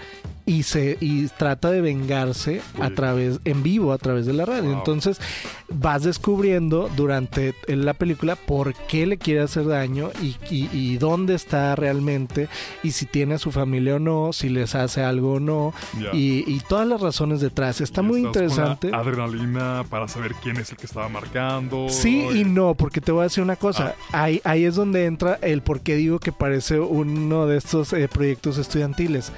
[0.49, 4.63] y se y trata de vengarse a través en vivo a través de la radio.
[4.69, 4.77] Wow.
[4.79, 5.19] Entonces,
[5.69, 11.35] vas descubriendo durante la película por qué le quiere hacer daño y, y- y dónde
[11.35, 12.47] está realmente
[12.83, 15.73] y si tiene a su familia o no, si les hace algo o no
[16.13, 17.79] y, y todas las razones detrás.
[17.81, 18.89] Está muy con interesante.
[18.91, 21.87] adrenalina para saber quién es el que estaba marcando.
[21.89, 23.93] Sí y no, porque te voy a decir una cosa.
[24.11, 28.07] Ahí, ahí es donde entra el por qué digo que parece uno de estos eh,
[28.07, 29.31] proyectos estudiantiles.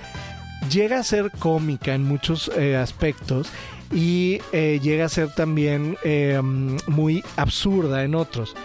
[0.70, 3.50] Llega a ser cómica en muchos eh, aspectos
[3.92, 8.56] y eh, llega a ser también eh, muy absurda en otros.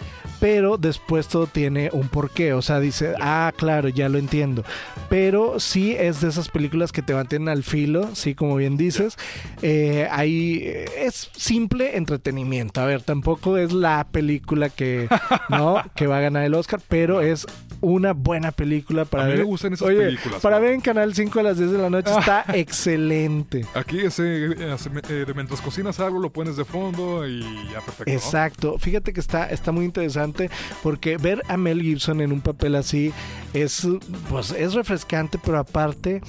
[0.41, 2.53] Pero después todo tiene un porqué.
[2.53, 4.65] O sea, dice, ah, claro, ya lo entiendo.
[5.09, 9.17] Pero sí es de esas películas que te mantienen al filo, sí, como bien dices.
[9.63, 12.81] Eh, ahí eh, es simple entretenimiento.
[12.81, 15.09] A ver, tampoco es la película que,
[15.49, 15.83] ¿no?
[15.95, 17.47] que va a ganar el Oscar, pero es
[17.81, 19.41] una buena película para A mí ver.
[19.41, 20.63] me gustan esas Oye, películas, Para ¿no?
[20.63, 23.65] ver en Canal 5 a las 10 de la noche está excelente.
[23.75, 27.41] Aquí ese, eh, hace- eh, de mientras cocinas algo, lo pones de fondo y
[27.73, 28.05] ya perfecto.
[28.11, 28.13] ¿no?
[28.13, 28.79] Exacto.
[28.79, 30.36] Fíjate que está, está muy interesante
[30.83, 33.13] porque ver a Mel Gibson en un papel así
[33.53, 33.87] es,
[34.29, 36.21] pues, es refrescante, pero aparte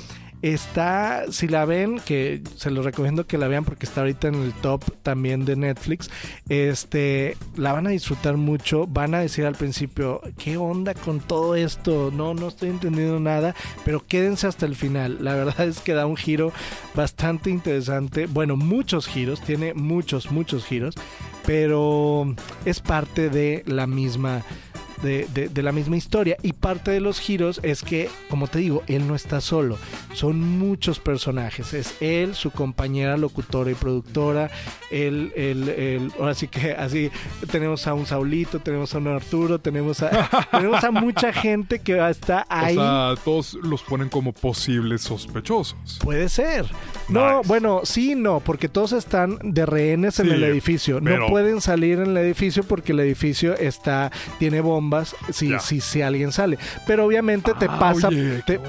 [0.42, 4.36] está, si la ven, que se los recomiendo que la vean porque está ahorita en
[4.36, 6.10] el top también de Netflix,
[6.50, 11.56] este, la van a disfrutar mucho, van a decir al principio, ¿qué onda con todo
[11.56, 12.12] esto?
[12.14, 15.18] No, no estoy entendiendo nada, pero quédense hasta el final.
[15.22, 16.52] La verdad es que da un giro
[16.96, 20.96] bastante interesante, bueno, muchos giros, tiene muchos, muchos giros,
[21.46, 22.36] pero
[22.66, 24.44] es parte de la misma
[25.02, 28.60] de, de- de la misma historia y parte de los giros es que como te
[28.60, 29.78] digo él no está solo
[30.14, 34.50] son muchos personajes es él su compañera locutora y productora
[34.92, 37.12] él, él, él- ahora sí que así
[37.52, 41.98] tenemos a un Saulito tenemos a un Arturo tenemos a tenemos a mucha gente que
[42.10, 45.76] está ahí O sea, todos los ponen como posibles sospechosos.
[46.04, 46.66] Puede ser.
[47.10, 47.48] No, Nice.
[47.48, 51.00] bueno, sí, no, porque todos están de rehenes en el edificio.
[51.02, 55.60] No pueden salir en el edificio porque el edificio está, tiene bombas bombas si, Ya.
[55.60, 56.58] si, si alguien sale.
[56.86, 58.60] Pero obviamente te Ah, pasa, oye, te,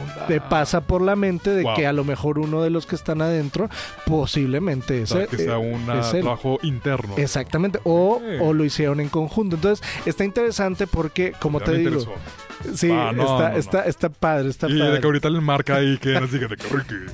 [0.40, 1.74] pasa por la mente de Wow.
[1.76, 3.68] que a lo mejor uno de los que están adentro
[4.06, 6.22] posiblemente O es, sea, él, que sea eh, un es él.
[6.22, 7.14] trabajo interno.
[7.16, 9.56] Exactamente, o, o lo hicieron en conjunto.
[9.56, 12.12] Entonces, está interesante porque, como Ya te digo, interesó.
[12.74, 13.56] Sí, Ah, no, está, no.
[13.56, 15.00] Está, está padre, está Y de padre.
[15.00, 16.64] que ahorita le marca ahí que nos diga de que.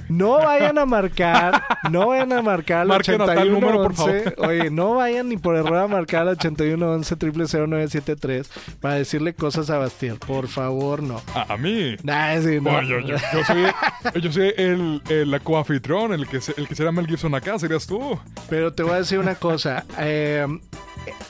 [0.08, 4.34] No vayan a marcar, no vayan a marcar al Marquen a tal número, por 8111.
[4.38, 8.50] Oye, no vayan ni por error a marcar al 8111 000973
[8.80, 10.16] para decirle cosas a Bastián.
[10.18, 11.20] Por favor, no.
[11.34, 11.96] A, a mí.
[12.02, 12.82] Nah, sí, no.
[12.82, 16.92] Yo, yo- yo soy, yo soy el, el coanfitrión, el que, se- el que será
[16.92, 18.18] Mel Gibson acá, serías tú.
[18.48, 19.84] Pero te voy a decir una cosa.
[19.98, 20.46] eh,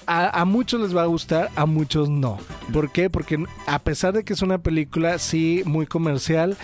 [0.07, 2.39] a, muchos les va a gustar, a muchos no.
[2.73, 3.11] ¿Por qué?
[3.11, 6.57] Porque a pesar de que es una película, sí, muy comercial,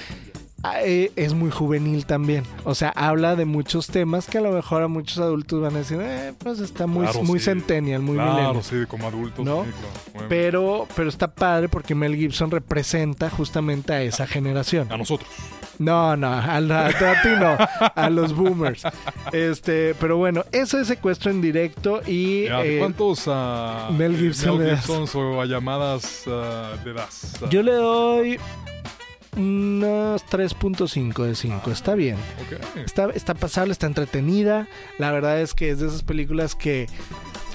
[0.65, 2.45] es muy juvenil también.
[2.65, 5.79] O sea, habla de muchos temas que a lo mejor a muchos adultos van a
[5.79, 7.47] decir, eh, pues está muy, Claro, muy sí.
[7.47, 9.45] centennial, muy claro, sí, como adultos.
[9.45, 9.65] ¿No?
[9.65, 9.71] sí,
[10.13, 10.27] claro.
[10.29, 14.91] Pero, pero está padre porque Mel Gibson representa justamente a esa generación.
[14.93, 15.29] a nosotros.
[15.79, 17.57] No, no, a, la- a ti no,
[17.95, 18.83] a los boomers.
[19.33, 24.59] Este, pero bueno, eso es secuestro en directo y Ya, eh, ¿Cuántos a Mel Gibson
[24.59, 24.89] le das?
[24.91, 27.37] o a llamadas ah, le das?
[27.43, 28.39] Ah, yo le doy
[29.37, 31.71] unos 3.5 de 5.
[31.71, 32.17] Está bien.
[32.85, 34.69] Está, está pasable, está entretenida.
[34.99, 36.89] La verdad es que es de esas películas que,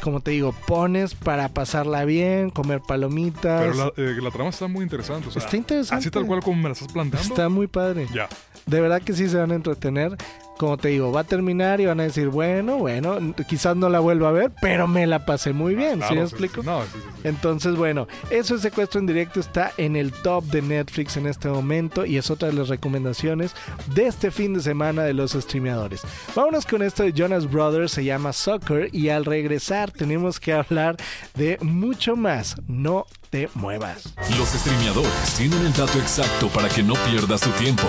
[0.02, 3.62] como te digo, pones para pasarla bien, comer palomitas.
[3.62, 5.28] Pero la, eh, la trama está muy interesante.
[5.28, 6.02] O sea, Está interesante.
[6.02, 7.28] Así tal cual como me la estás planteando.
[7.28, 8.08] Está muy padre.
[8.14, 8.30] Ya.
[8.66, 10.18] De verdad que sí se van a entretener.
[10.58, 14.00] Como te digo, va a terminar y van a decir, bueno, bueno, quizás no la
[14.00, 15.98] vuelva a ver, pero me la pasé muy bien.
[15.98, 16.62] Claro, ¿Sí me sí, explico?
[16.62, 16.68] sí.
[16.68, 17.28] No, sí, sí, sí.
[17.28, 21.50] Entonces, bueno, eso es secuestro en directo, está en el top de Netflix en este
[21.50, 23.54] momento y es otra de las recomendaciones
[23.94, 26.02] de este fin de semana de los streameadores.
[26.36, 30.96] Vámonos con esto de Jonas Brothers, se llama Soccer y al regresar tenemos que hablar
[31.36, 32.56] de mucho más.
[32.68, 34.14] No te muevas.
[34.38, 37.84] Los streameadores tienen el dato exacto para que no pierdas tu tiempo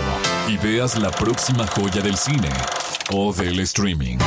[0.49, 2.51] y veas la próxima joya del cine
[3.13, 4.19] o del streaming.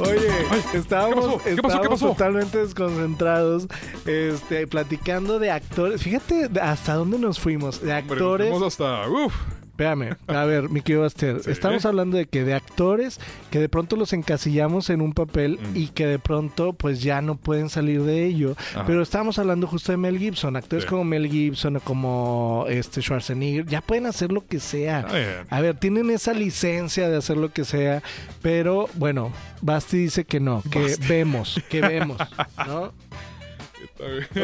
[0.00, 0.28] Oye,
[0.74, 1.42] estábamos, ¿qué pasó?
[1.42, 1.44] ¿Qué pasó?
[1.44, 2.08] ¿Qué estábamos pasó?
[2.12, 3.66] totalmente desconcentrados,
[4.06, 6.02] este, platicando de actores.
[6.02, 7.80] Fíjate hasta dónde nos fuimos.
[7.80, 8.50] De Hombre, actores.
[8.50, 9.08] fuimos hasta.
[9.08, 9.34] Uf.
[9.78, 11.52] Espérame, a ver, mi querido Baster, Sí.
[11.52, 13.20] estamos hablando de que de actores
[13.52, 15.76] que de pronto los encasillamos en un papel Mm.
[15.76, 18.56] y que de pronto pues ya no pueden salir de ello.
[18.74, 18.84] Ajá.
[18.88, 20.90] Pero estábamos hablando justo de Mel Gibson, actores Sí.
[20.90, 25.06] como Mel Gibson o como este Schwarzenegger, ya pueden hacer lo que sea.
[25.48, 28.02] A ver, tienen esa licencia de hacer lo que sea,
[28.42, 29.30] pero bueno,
[29.62, 31.06] Basti dice que no, que Basti.
[31.06, 32.18] vemos, que vemos,
[32.66, 32.92] ¿no?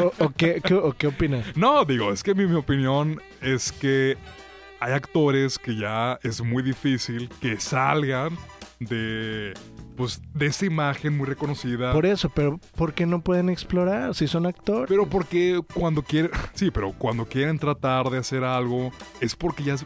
[0.01, 1.45] O, o qué, qué- o qué opinas?
[1.57, 4.15] No, digo, es que mi, mi opinión es que
[4.85, 8.37] hay actores que ya es muy difícil que salgan
[8.79, 9.51] de
[9.95, 11.93] pues de esa imagen muy reconocida.
[11.93, 14.87] Por eso, pero ¿por qué no pueden explorar si son actores?
[14.89, 18.91] pero porque cuando quieren, sí, pero cuando quieren tratar de hacer algo
[19.21, 19.85] es porque ya es,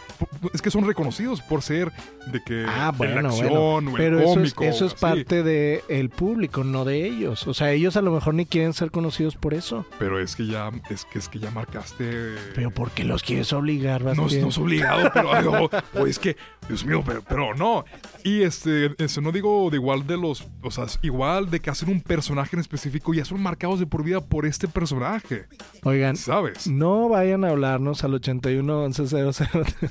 [0.54, 1.92] es que son reconocidos por ser
[2.32, 3.30] de que Ah, en bueno, la bueno.
[3.30, 7.48] acción o el Pero eso es, eso es parte del público, no de ellos.
[7.48, 9.86] O sea, ellos a lo mejor ni quieren ser conocidos por eso.
[9.98, 13.52] Pero es que ya es que es que ya marcaste Pero ¿por qué los quieres
[13.54, 15.30] obligar, No, no es obligado, pero
[15.66, 16.36] oh, oh, es que,
[16.70, 17.84] Dios mío, pero, pero no.
[18.24, 21.90] Y este, eso no digo de igual de los, o sea, igual de que hacen
[21.90, 25.46] un personaje en específico, ya son marcados de por vida por este personaje,
[25.84, 26.68] Oigan, ¿sabes?
[26.68, 29.32] no vayan a hablarnos al 81 11 00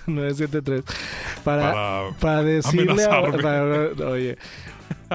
[0.06, 0.84] 973
[1.44, 4.38] para, Para para decirle a, para- oye.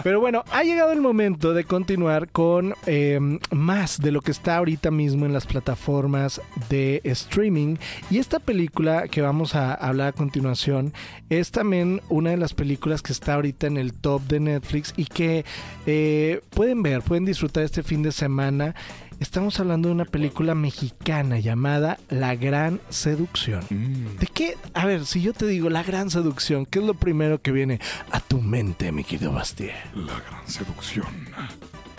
[0.02, 3.20] Pero bueno, ha llegado el momento de continuar con eh,
[3.52, 7.78] más de lo que está ahorita mismo en las plataformas de streaming.
[8.10, 10.94] Y esta película que vamos a hablar a continuación
[11.30, 15.06] es también una de las películas que está ahorita en el top de Netflix y
[15.06, 15.46] que
[15.86, 18.76] eh, pueden ver, pueden disfrutar este fin de semana.
[19.24, 23.64] Estamos hablando de una película mexicana llamada La Gran Seducción.
[23.70, 24.58] Mm, ¿De qué?
[24.74, 27.80] A ver, si yo te digo la gran seducción, ¿qué es lo primero que viene
[28.12, 29.76] a tu mente, mi querido Bastier?
[29.96, 31.08] la gran seducción.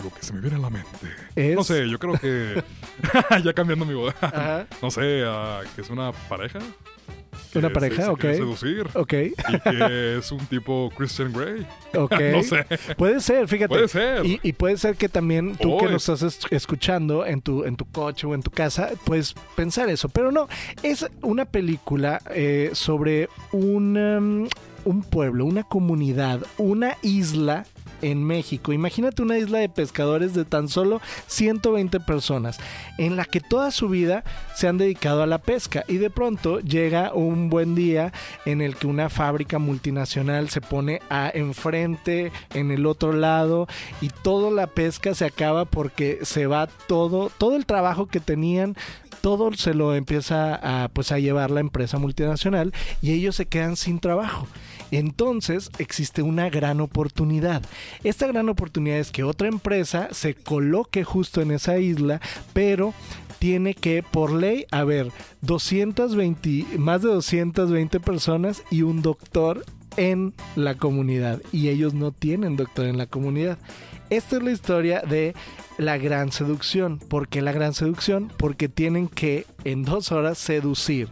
[0.03, 0.89] Lo que se me viene a la mente.
[1.35, 2.63] Es- No sé, yo creo que.
[3.43, 4.13] ya cambiando mi voz.
[4.21, 4.67] Ajá.
[4.83, 6.59] no sé, ah, que es una pareja.
[7.55, 8.03] ¿Una pareja?
[8.03, 8.21] se Ok.
[8.21, 8.87] seducir.
[8.93, 11.65] Ok, Y que es un tipo Christian Grey.
[11.95, 12.13] ok.
[12.31, 12.65] No sé.
[12.97, 13.69] Puede ser, fíjate.
[13.69, 14.25] Puede ser.
[14.25, 17.63] Y, y puede ser que también tú Oh, que nos estás es- escuchando en tu,
[17.63, 20.09] en tu coche o en tu casa, puedes pensar eso.
[20.09, 20.47] Pero no,
[20.83, 24.47] es una película eh, sobre un, um,
[24.85, 27.65] un pueblo, una comunidad, una isla
[28.05, 28.71] en México.
[28.71, 32.59] Imagínate una isla de pescadores de tan solo 120 personas,
[32.99, 36.59] en la que toda su vida se han dedicado a la pesca y de pronto
[36.59, 38.13] llega un buen día
[38.45, 43.67] en el que una fábrica multinacional se pone a enfrente, en el otro lado
[44.01, 48.75] y toda la pesca se acaba porque se va todo, todo el trabajo que tenían
[49.25, 50.53] todo se lo empieza
[50.83, 54.47] a, pues, a llevar la empresa multinacional y ellos se quedan sin trabajo.
[54.91, 57.63] Entonces existe una gran oportunidad.
[58.03, 62.21] Esta gran oportunidad es que otra empresa se coloque justo en esa isla,
[62.53, 62.93] pero
[63.39, 65.11] tiene que por ley haber
[65.41, 69.65] 220, más de 220 personas y un doctor
[69.97, 71.41] en la comunidad.
[71.51, 73.57] Y ellos no tienen doctor en la comunidad.
[74.09, 75.33] Esta es la historia de
[75.77, 76.99] la gran seducción.
[76.99, 78.31] ¿Por qué la gran seducción?
[78.37, 81.09] Porque tienen que en dos horas seducir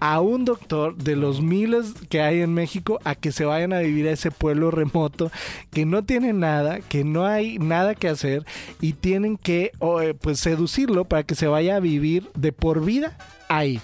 [0.00, 3.80] a un doctor de los miles que hay en México a que se vayan a
[3.80, 5.30] vivir a ese pueblo remoto
[5.70, 8.44] que no tiene nada, que no hay nada que hacer
[8.80, 13.16] y tienen que eh, pues seducirlo para que se vaya a vivir de por vida
[13.48, 13.80] ahí,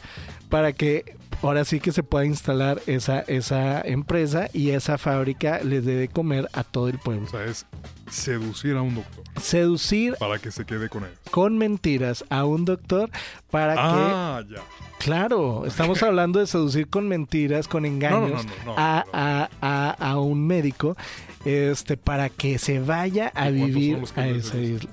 [0.48, 5.84] para que ahora sí que se pueda instalar esa, esa empresa y esa fábrica les
[5.84, 7.26] debe comer a todo el pueblo.
[7.26, 7.66] O sea, es
[8.10, 9.24] seducir a un doctor.
[9.40, 11.10] Seducir para que se quede con él.
[11.30, 13.10] Con mentiras a un doctor
[13.50, 14.62] para ah, ya.
[14.98, 20.96] Claro, estamos hablando de seducir con mentiras, con engaños a, a, a, a, un médico
[21.44, 24.90] este, para que se vaya a vivir a esa isla.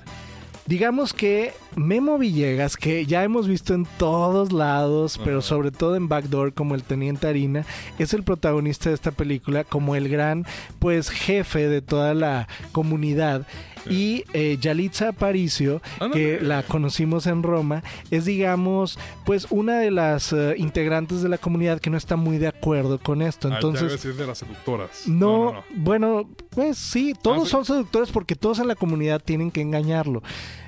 [0.66, 6.08] Digamos que Memo Villegas, que ya hemos visto en todos lados, pero sobre todo en
[6.08, 7.64] Backdoor como el Teniente Harina,
[7.98, 10.46] es el protagonista de esta película como el gran
[10.78, 13.46] pues jefe de toda la comunidad.
[13.90, 20.32] Y eh, Yalitza Aparicio, que la conocimos en Roma, es digamos pues una de las
[20.32, 23.48] uh, integrantes de la comunidad que no está muy de acuerdo con esto.
[23.48, 25.08] Entonces, ah, ya de las seductoras.
[25.08, 29.60] No, bueno, pues sí, todos ah, son seductores porque todos en la comunidad tienen que
[29.62, 30.22] engañarlo.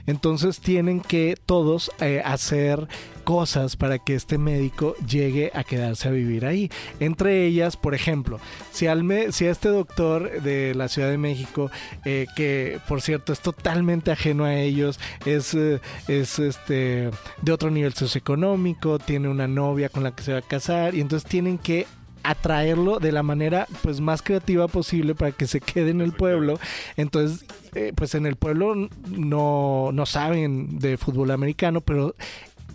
[0.06, 2.88] Entonces tienen que todos eh, hacer
[3.24, 6.70] cosas para que este médico llegue a quedarse a vivir ahí.
[7.00, 8.38] Entre ellas, por ejemplo,
[8.70, 11.70] si, al si este doctor de la Ciudad de México,
[12.04, 17.10] eh, que por cierto es totalmente ajeno a ellos, es, eh, es este
[17.42, 21.00] de otro nivel socioeconómico, tiene una novia con la que se va a casar y
[21.00, 21.86] entonces tienen que
[22.24, 26.58] atraerlo de la manera pues más creativa posible para que se quede en el pueblo.
[26.96, 27.44] Entonces,
[27.74, 28.74] eh, pues en el pueblo
[29.10, 32.16] no, no saben de fútbol americano, pero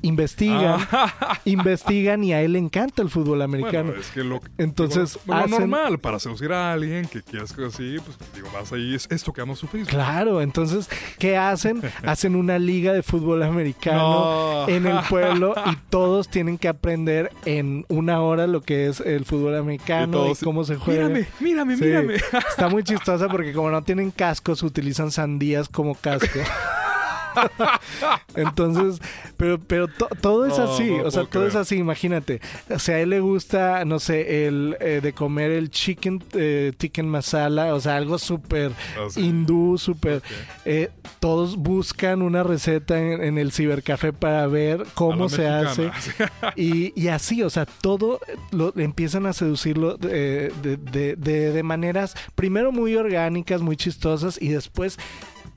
[0.02, 1.40] investigan, ah.
[1.46, 3.94] investigan y a él le encanta el fútbol americano.
[3.94, 8.18] es que lo, Entonces, lo normal para seducir a alguien que quieras que así, pues
[8.34, 9.86] digo, vas ahí, es esto que vamos a sufrir.
[9.86, 11.82] Claro, entonces, ¿qué hacen?
[12.06, 17.86] hacen una liga de fútbol americano en el pueblo y todos tienen que aprender en
[17.90, 21.08] una hora lo que es el fútbol americano y, cómo se juega.
[21.10, 22.16] Mírame, mírame, mírame.
[22.50, 26.40] Está muy chistosa porque como no tienen cascos, utilizan sandías como casco.
[28.36, 29.02] Entonces,
[29.38, 32.42] pero, pero todo es así, o sea, todo es así, imagínate.
[32.70, 36.74] O sea, a él le gusta, no sé, el eh, de comer el chicken, eh,
[36.78, 40.22] chicken masala, o sea, algo súper ah, hindú, súper...
[40.66, 45.92] Eh, todos buscan una receta en, el cibercafé para ver cómo se hace.
[46.56, 48.20] y, así, o sea, todo
[48.52, 54.98] lo empiezan a seducirlo de, de, de maneras, primero muy orgánicas, muy chistosas, y después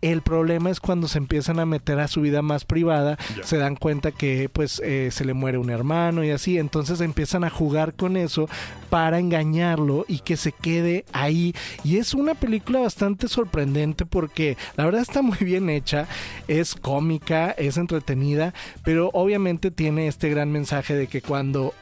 [0.03, 3.77] el problema es cuando se empiezan a meter a su vida más privada, se dan
[3.77, 7.95] cuenta que pues eh, se le muere un hermano y así, entonces empiezan a jugar
[7.95, 8.49] con eso
[8.91, 11.55] para engañarlo y que se quede ahí.
[11.85, 16.09] Y es una película bastante sorprendente porque la verdad está muy bien hecha,
[16.49, 18.53] es cómica, es entretenida,
[18.85, 21.75] pero obviamente tiene este gran mensaje de que cuando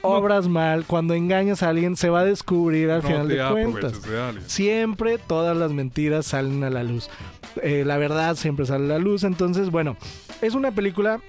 [0.00, 4.00] obras mal, cuando engañas a alguien, se va a descubrir al final de cuentas.
[4.46, 7.08] Siempre todas las mentiras salen a la luz.
[7.62, 9.24] Eh, la verdad siempre sale a la luz.
[9.24, 9.96] Entonces, bueno,
[10.40, 11.20] es una película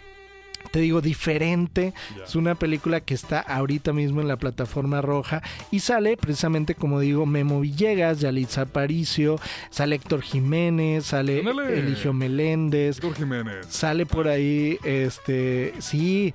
[0.72, 1.94] te digo, diferente.
[2.26, 7.00] Es una película que está ahorita mismo en la plataforma roja y sale precisamente, como
[7.00, 9.40] digo, Memo Villegas, Yalitza Aparicio,
[9.70, 12.98] sale Héctor Jiménez, sale Eligio Meléndez.
[12.98, 13.68] Héctor Jiménez.
[13.70, 16.34] Sale por ahí, este, sí.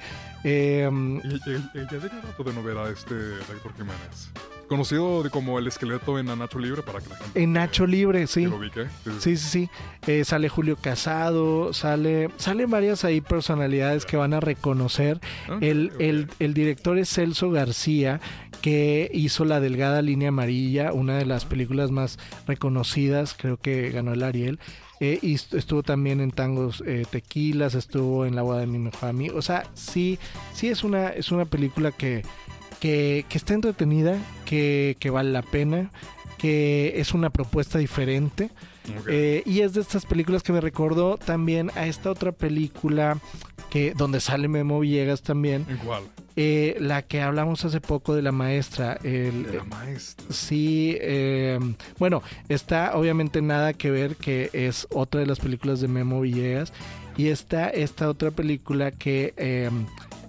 [0.51, 0.88] Eh,
[1.24, 3.14] ¿Y, de rato de novela este
[3.53, 4.30] Héctor Jiménez?
[4.69, 7.43] Conocido como el esqueleto en Nacho Libre para que la gente.
[7.43, 8.47] En Nacho Libre, sí.
[9.19, 9.71] Sí, sí, sí.
[10.07, 12.31] Eh, sale Julio Casado, sale.
[12.37, 15.21] Salen varias ahí personalidades que van a reconocer.
[15.49, 18.21] Ah, el, el, el, director es Celso García,
[18.61, 24.12] que hizo La Delgada Línea Amarilla, una de las películas más reconocidas, creo que ganó
[24.12, 24.59] el Ariel.
[25.01, 29.09] Eh, y estuvo también en Tangos eh, Tequilas, estuvo en La Boda de mi mejor
[29.09, 29.39] amigo.
[29.39, 30.19] O sea, sí,
[30.53, 32.23] sí es una, es una película que
[32.81, 35.91] que, está entretenida, que, vale la pena.
[36.39, 38.51] que es una propuesta diferente.
[39.07, 43.18] Eh, y es de estas películas que me recordó también a esta otra película
[43.68, 46.05] que donde sale Memo Villegas también, Igual.
[46.37, 48.99] eh, la que hablamos hace poco de la maestra.
[49.03, 50.26] El, De la maestra.
[50.31, 51.59] Sí, eh,
[51.99, 56.72] bueno, está obviamente nada que ver que es otra de las películas de Memo Villegas
[57.18, 59.68] y está esta otra película que eh,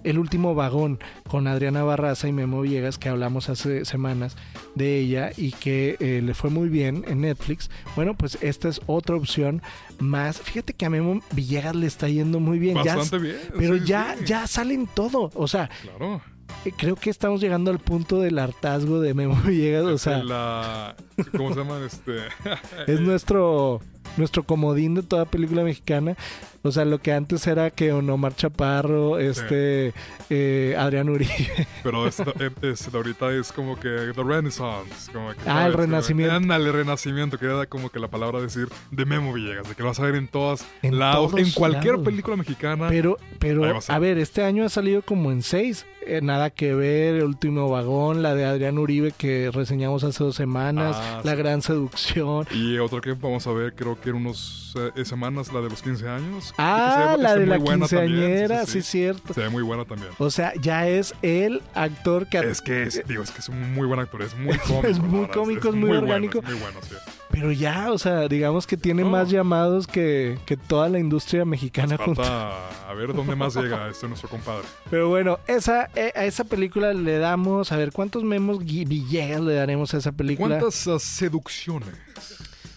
[0.04, 0.98] El último vagón
[1.28, 4.36] con Adriana Barraza y Memo Villegas que hablamos hace semanas
[4.74, 7.70] de ella y que eh, le fue muy bien en Netflix.
[7.96, 9.62] Bueno, pues esta es otra opción
[9.98, 10.40] más.
[10.40, 12.76] Fíjate que a Memo Villegas le está yendo muy bien.
[12.84, 13.36] Ya- Bastante bien.
[13.58, 14.24] pero sí, ya, sí.
[14.26, 15.30] ya salen todo.
[15.34, 16.22] O sea, Claro.
[16.64, 19.84] eh, creo que estamos llegando al punto del hartazgo de Memo Villegas.
[19.84, 20.96] O sea, la,
[21.36, 21.78] ¿Cómo se llama?
[21.84, 22.16] Este.
[22.92, 23.80] es nuestro
[24.16, 26.16] nuestro comodín de toda película mexicana.
[26.62, 29.94] O sea, lo que antes era que Omar Chaparro, este
[30.28, 31.32] eh, Adrián Uribe.
[31.82, 32.24] Pero este,
[32.62, 35.10] este ahorita es como que The Renaissance.
[35.12, 35.76] Como que, Ah, el ¿sabes?
[35.86, 36.34] renacimiento.
[36.34, 39.88] Ándale, renacimiento, que era como que la palabra decir de Memo Villegas, de que lo
[39.88, 42.04] vas a ver en todas En lados, en cualquier lados.
[42.04, 42.88] película mexicana.
[42.88, 45.86] Pero, pero, a a ver, este año ha salido como en seis.
[46.06, 50.34] Eh, nada que ver, El último vagón, la de Adrián Uribe que reseñamos hace dos
[50.34, 51.36] semanas, Ah, La sí.
[51.38, 52.46] gran seducción.
[52.52, 56.08] Y otra que vamos a ver, creo que unos eh, semanas, la de los 15
[56.08, 56.54] años.
[56.58, 59.34] Ah, se- la de la quinceañera, sí, cierto.
[59.34, 60.10] Se ve muy buena también.
[60.18, 62.38] O sea, ya es el actor que...
[62.38, 64.86] Es que es, digo, es que es un muy buen actor, es muy cómico.
[64.86, 66.38] Es muy verdad, cómico, es muy orgánico.
[66.38, 66.94] es muy bueno, sí.
[67.30, 69.10] Pero ya, o sea, digamos que tiene No.
[69.10, 72.22] más llamados que, que toda la industria mexicana Nos junta.
[72.24, 74.66] falta a ver dónde más llega este nuestro compadre.
[74.90, 79.54] Pero bueno, esa, eh, a esa película le damos, a ver, ¿cuántos memos Villegas le
[79.54, 80.58] daremos a esa película?
[80.58, 81.90] ¿Cuántas seducciones?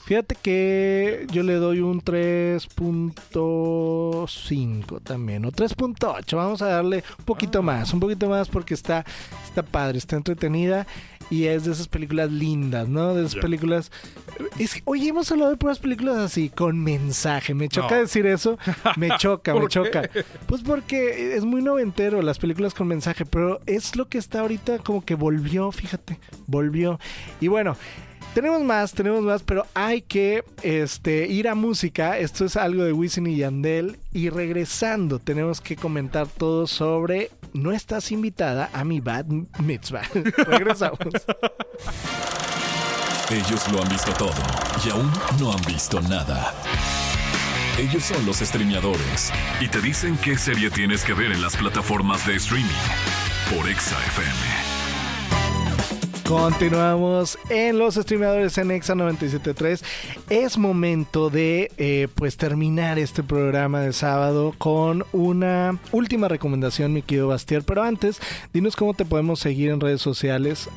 [0.06, 6.36] Fíjate que yo le doy un 3.5 también, o 3.8.
[6.36, 9.06] Vamos a darle un poquito más, un poquito más porque está,
[9.46, 10.86] está padre, está entretenida
[11.30, 13.16] y es de esas películas lindas, ¿no?
[13.16, 13.92] De esas películas...
[14.60, 17.54] Es que, oye, hemos hablado de puras películas así, con mensaje.
[17.54, 18.02] Me choca No.
[18.02, 18.58] decir eso,
[18.98, 20.10] me choca, me ¿Por choca.
[20.48, 24.80] Pues porque es muy noventero las películas con mensaje, pero es lo que está ahorita
[24.80, 27.00] como que volvió, fíjate, volvió.
[27.40, 27.78] Y bueno,
[28.34, 32.18] tenemos más, tenemos más, pero hay que este, ir a música.
[32.18, 34.00] Esto es algo de Wisin y Yandel.
[34.12, 39.26] Y regresando, tenemos que comentar todo sobre No estás invitada a mi Bad
[39.60, 40.04] Mitzvah.
[40.48, 41.00] Regresamos.
[43.30, 44.34] Ellos lo han visto todo
[44.86, 46.54] y aún no han visto nada.
[47.78, 52.28] Ellos son los streameadores y te dicen qué serie tienes que ver en las plataformas
[52.28, 52.70] de streaming
[53.50, 54.63] por Exa FM.
[56.28, 59.84] Continuamos en los streamadores en Exa 973.
[60.30, 67.02] Es momento de eh, pues terminar este programa de sábado con una última recomendación, mi
[67.02, 67.64] querido Bastier.
[67.64, 68.20] Pero antes,
[68.54, 70.70] dinos cómo te podemos seguir en redes sociales.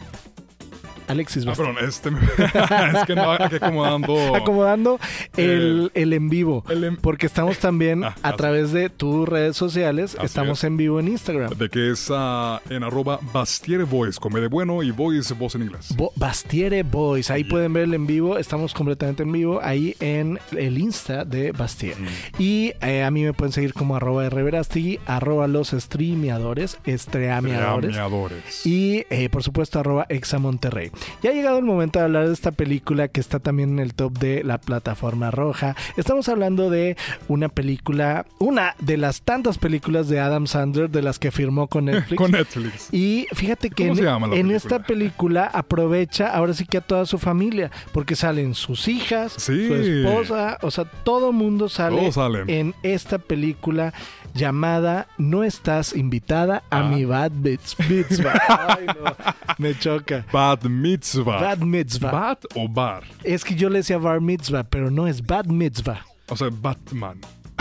[1.09, 2.21] Alexis Ah, perdón, este me-
[2.99, 4.35] es que no, aquí acomodando.
[4.37, 4.99] Acomodando
[5.37, 6.65] el, el en vivo.
[6.69, 10.15] el en- Porque estamos también Ah, a así través de tus redes sociales.
[10.17, 10.65] Así estamos es.
[10.65, 11.51] en vivo en Instagram.
[11.57, 15.63] De que es ah, en arroba Bastiere Voice, come de bueno y voice, voz en
[15.63, 15.95] inglés.
[15.97, 17.51] Bo- Bastiere Boys, ahí Yeah.
[17.51, 22.01] pueden ver el en vivo, estamos completamente en vivo, ahí en el Insta de Bastiere.
[22.01, 22.07] Mm.
[22.43, 27.91] Y eh, a mí me pueden seguir como arroba rverastigui, arroba los streameadores, estreameadores.
[27.93, 28.67] Streameadores.
[28.67, 30.91] Y eh, por supuesto arroba Exa Monterrey.
[31.23, 33.95] Ya ha llegado el momento de hablar de esta película que está también en el
[33.95, 35.77] top de la plataforma roja.
[35.97, 36.97] Estamos hablando de
[37.29, 41.85] una película, una de las tantas películas de Adam Sandler de las que firmó con
[41.87, 42.17] Netflix.
[42.19, 42.89] Con Netflix.
[42.93, 44.57] Y fíjate que ¿Cómo en, en película?
[44.57, 49.67] esta película aprovecha ahora sí que a toda su familia, porque salen sus hijas, Sí.
[49.69, 52.11] su esposa, o sea, todo mundo sale
[52.49, 53.93] en esta película
[54.37, 56.83] llamada No estás invitada a Ah.
[56.85, 58.33] mi Bad Mitz- Mitzvah.
[58.79, 59.17] Ay, no,
[59.59, 60.25] me choca.
[60.33, 61.41] Bad Mitzvah.
[61.41, 62.11] Bad Mitzvah.
[62.13, 63.03] Bat o Bar.
[63.25, 66.05] Es que yo le decía Bar Mitzvah, pero no es Bad Mitzvah.
[66.29, 67.19] O sea, Batman.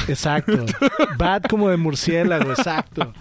[0.08, 0.66] Exacto.
[1.18, 3.14] Bad como de murciélago, exacto.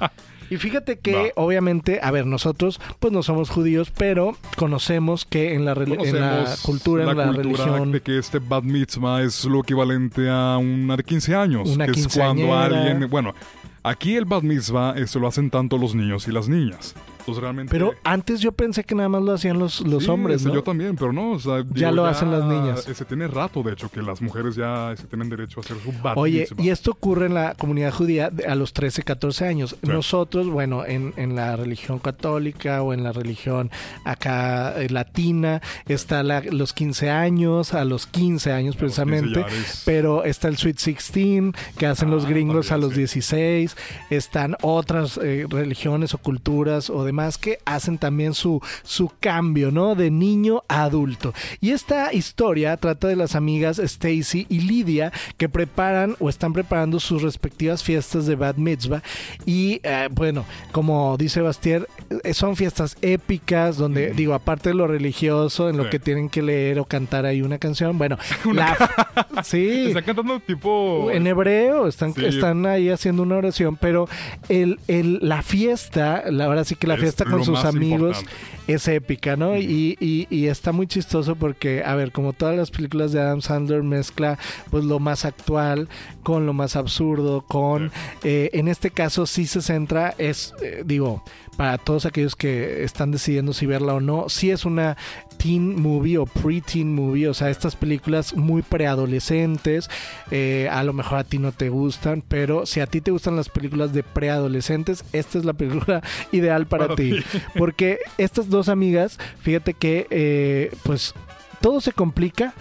[0.54, 1.42] Y fíjate que, Va.
[1.42, 6.54] obviamente, a ver, nosotros pues no somos judíos, pero conocemos que en la, en la
[6.62, 10.96] cultura, en la cultura religión, de que este Bat Mitzvah es lo equivalente a una
[10.96, 11.70] de 15 años.
[11.70, 13.10] Una que es cuando alguien...
[13.10, 13.34] Bueno,
[13.82, 16.94] aquí el Bat Mitzvah esto lo hacen tanto los niños y las niñas.
[17.24, 17.70] Entonces realmente...
[17.70, 20.54] pero antes yo pensé que nada más lo hacían los, los Sí, hombres, ese ¿no?
[20.56, 21.32] Yo también, pero no.
[21.32, 22.82] o sea, Ya lo hacen las niñas.
[22.82, 25.90] Se tiene rato, de hecho, que las mujeres ya se tienen derecho a hacer su
[26.02, 29.76] bat Oye, y esto ocurre en la comunidad judía a los 13, 14 años.
[29.82, 29.88] Sí.
[29.90, 33.70] Nosotros, bueno, en, en la religión católica o en la religión
[34.04, 39.02] acá eh, latina, está la- los 15 años, a los 15 años A los 15
[39.04, 39.44] precisamente.
[39.84, 42.98] Pero está el Sweet 16 que hacen los Ah, gringos a los sí.
[42.98, 43.76] 16.
[44.10, 49.70] Están otras eh, religiones o culturas o de demás que hacen también su, su cambio,
[49.70, 49.94] ¿no?
[49.94, 51.32] De niño a adulto.
[51.60, 56.98] Y esta historia trata de las amigas Stacy y Lidia que preparan o están preparando
[56.98, 59.02] sus respectivas fiestas de Bad Mitzvah.
[59.46, 61.86] Y eh, bueno, como dice Bastier,
[62.24, 65.90] eh, son fiestas épicas donde, digo, aparte de lo religioso, en lo Sí.
[65.90, 68.18] que tienen que leer o cantar ahí una canción, bueno,
[68.52, 68.76] la,
[69.44, 69.84] sí.
[69.88, 71.10] Está cantando tipo.
[71.12, 72.24] En hebreo, están, Sí.
[72.26, 74.08] están ahí haciendo una oración, pero
[74.48, 78.72] el, el- la fiesta, la, ahora sí que la fiesta con sus amigos importante.
[78.72, 79.56] es épica, ¿no?
[79.56, 83.40] Y, y- y está muy chistoso porque, a ver, como todas las películas de Adam
[83.40, 84.38] Sandler mezcla
[84.70, 85.88] pues lo más actual
[86.22, 91.22] con lo más absurdo, con, eh, en este caso sí se centra, es, eh, digo,
[91.56, 94.96] para todos aquellos que están decidiendo si verla o no, sí es una
[95.36, 99.88] teen movie o pre-teen movie, o sea, estas películas muy preadolescentes,
[100.30, 103.36] eh, a lo mejor a ti no te gustan, pero si a ti te gustan
[103.36, 106.02] las películas de preadolescentes, esta es la película
[106.32, 107.20] ideal para, ti.
[107.56, 111.14] Porque estas dos amigas, fíjate que eh, pues
[111.60, 112.54] todo se complica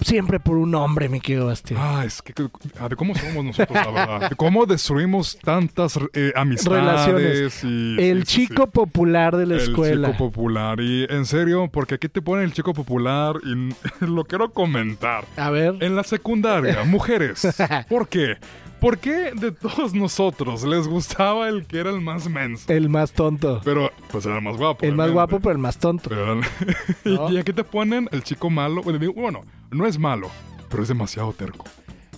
[0.00, 1.80] siempre por un hombre, mi querido Bastián.
[1.82, 2.32] Ah, es que,
[2.80, 4.30] ah, de cómo somos nosotros, la verdad.
[4.30, 6.80] De cómo destruimos tantas eh, amistades.
[6.80, 7.64] Relaciones.
[7.64, 8.70] Y, el sí, chico sí.
[8.72, 10.08] popular de la El escuela.
[10.08, 10.80] chico popular.
[10.80, 15.24] Y en serio, porque aquí te ponen el chico popular y lo quiero comentar.
[15.36, 15.76] A ver.
[15.80, 17.46] En la secundaria, mujeres.
[17.88, 18.36] ¿Por qué?
[18.80, 22.72] ¿Por qué de todos nosotros les gustaba el que era el más menso?
[22.72, 23.60] El más tonto.
[23.64, 24.84] Pero, pues era el más guapo.
[24.86, 26.08] El más guapo, pero el más tonto.
[26.10, 26.40] Pero-
[27.04, 27.30] ¿No?
[27.32, 28.82] y aquí te ponen el chico malo.
[28.82, 30.30] Bueno, no es malo,
[30.68, 31.64] pero es demasiado terco.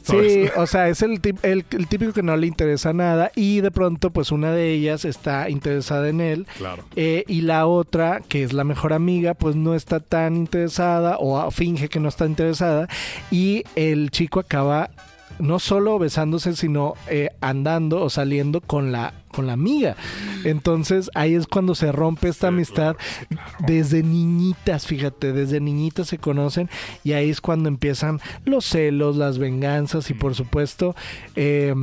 [0.02, 3.60] Sí, o sea, es el, tip- el, el típico que no le interesa nada y
[3.60, 6.84] de pronto pues una de ellas está interesada en él Claro.
[6.96, 11.50] eh, y la otra, que es la mejor amiga, pues no está tan interesada o
[11.50, 12.88] finge que no está interesada
[13.30, 14.90] y el chico acaba
[15.38, 19.96] no solo besándose, sino eh, andando o saliendo con la, con la amiga.
[20.44, 22.98] Entonces ahí es cuando se rompe esta Sí, amistad claro,
[23.28, 23.48] sí, claro.
[23.66, 26.68] desde niñitas, fíjate, desde niñitas se conocen
[27.04, 30.94] y ahí es cuando empiezan los celos, las venganzas y por supuesto,
[31.36, 31.74] eh,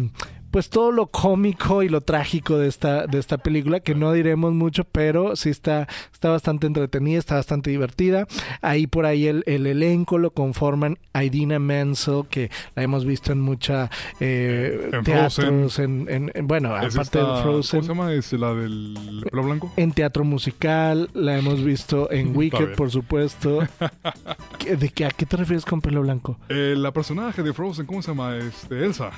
[0.51, 4.53] pues todo lo cómico y lo trágico de esta, de esta película, que no diremos
[4.53, 8.27] mucho, pero sí está, está bastante entretenida, está bastante divertida.
[8.61, 13.41] Ahí por ahí el, el elenco lo conforman Idina Menzel, que la hemos visto en
[13.41, 17.79] mucha eh, En teatros, en, en- en- bueno, Es aparte esta- de Frozen.
[17.81, 18.13] ¿Cómo se llama?
[18.13, 19.71] ¿Es la del pelo blanco?
[19.77, 23.59] En teatro musical, la hemos visto en Wicked, por supuesto.
[24.59, 26.37] ¿Qué- ¿De qué, ¿A qué te refieres con pelo blanco?
[26.49, 28.35] Eh, la personaje de Frozen, ¿cómo se llama?
[28.37, 29.11] Este, Elsa.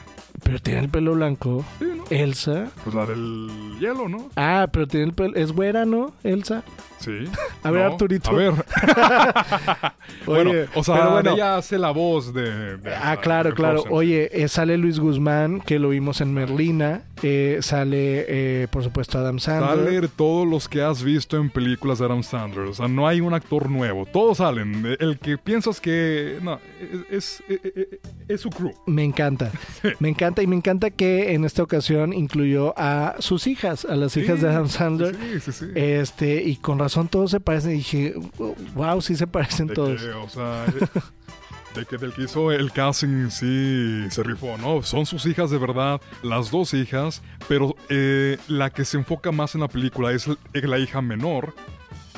[0.43, 1.65] Pero tiene el pelo blanco.
[1.77, 2.03] Sí, ¿no?
[2.09, 2.69] Elsa.
[2.83, 4.29] Pues la del hielo, ¿no?
[4.35, 5.35] Ah, pero tiene el pelo.
[5.35, 6.13] Es güera, ¿no?
[6.23, 6.63] Elsa.
[6.99, 7.11] Sí.
[7.63, 8.30] A ver, No, Arturito.
[8.31, 8.53] A ver.
[10.26, 11.31] bueno, Oye, o sea, pero bueno.
[11.34, 12.77] ella hace la voz de.
[12.77, 13.84] de Ah, claro, de claro.
[13.89, 17.03] Oye, eh, sale Luis Guzmán, que lo vimos en Merlina.
[17.21, 19.85] eh, sale, eh, por supuesto, Adam Sandler.
[20.01, 22.65] Salen todos los que has visto en películas de Adam Sandler.
[22.67, 24.05] O sea, no hay un actor nuevo.
[24.05, 24.95] Todos salen.
[24.99, 26.38] El que piensas que.
[26.41, 26.59] No,
[27.09, 28.71] es, es, es- es su crew.
[28.85, 29.51] Me encanta.
[29.99, 34.15] Me encanta y me encanta que en esta ocasión incluyó a sus hijas, a las
[34.17, 35.15] hijas de Adam Sandler.
[35.15, 35.65] Sí, sí, sí.
[35.76, 37.72] Este, y con razón todos se parecen.
[37.72, 38.16] Y dije,
[38.76, 40.02] wow, sí se parecen De todos.
[40.02, 40.66] que, o sea,
[41.76, 44.84] de que del que hizo el casting sí se rifó, ¿no?
[44.84, 49.56] Son sus hijas de verdad, las dos hijas, pero eh, la que se enfoca más
[49.56, 51.53] en la película es la hija menor,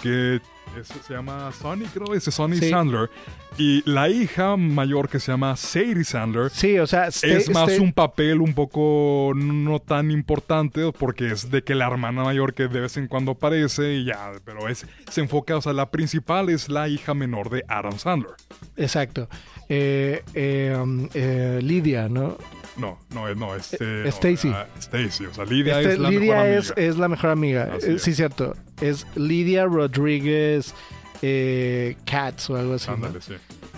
[0.02, 0.42] que
[0.80, 2.70] es- se llama Sonny, creo, es Sonny Sí.
[2.70, 3.10] Sandler,
[3.58, 6.50] y la hija mayor que se llama Sadie Sandler.
[6.52, 11.32] Sí, o sea, este- Es más este- un papel un poco no tan importante porque
[11.32, 14.68] es de que la hermana mayor que de vez en cuando aparece y ya, pero
[14.68, 18.32] es se enfoca, o sea, la principal es la hija menor de Adam Sandler.
[18.78, 19.28] Exacto.
[19.70, 22.38] Eh, eh, um, eh, Lidia, ¿no?
[22.82, 24.52] No, no, no, este, Eh, no, Stacy.
[24.80, 26.88] Stacy, o sea, Lidia Este, es la Lidia mejor es, amiga.
[26.90, 27.78] es la mejor amiga.
[27.82, 28.56] Eh, sí, cierto.
[28.82, 30.74] Es Lidia Rodríguez
[31.22, 32.88] eh, Katz o algo así.
[32.90, 32.96] ¿no?
[32.96, 33.34] Ándale, sí.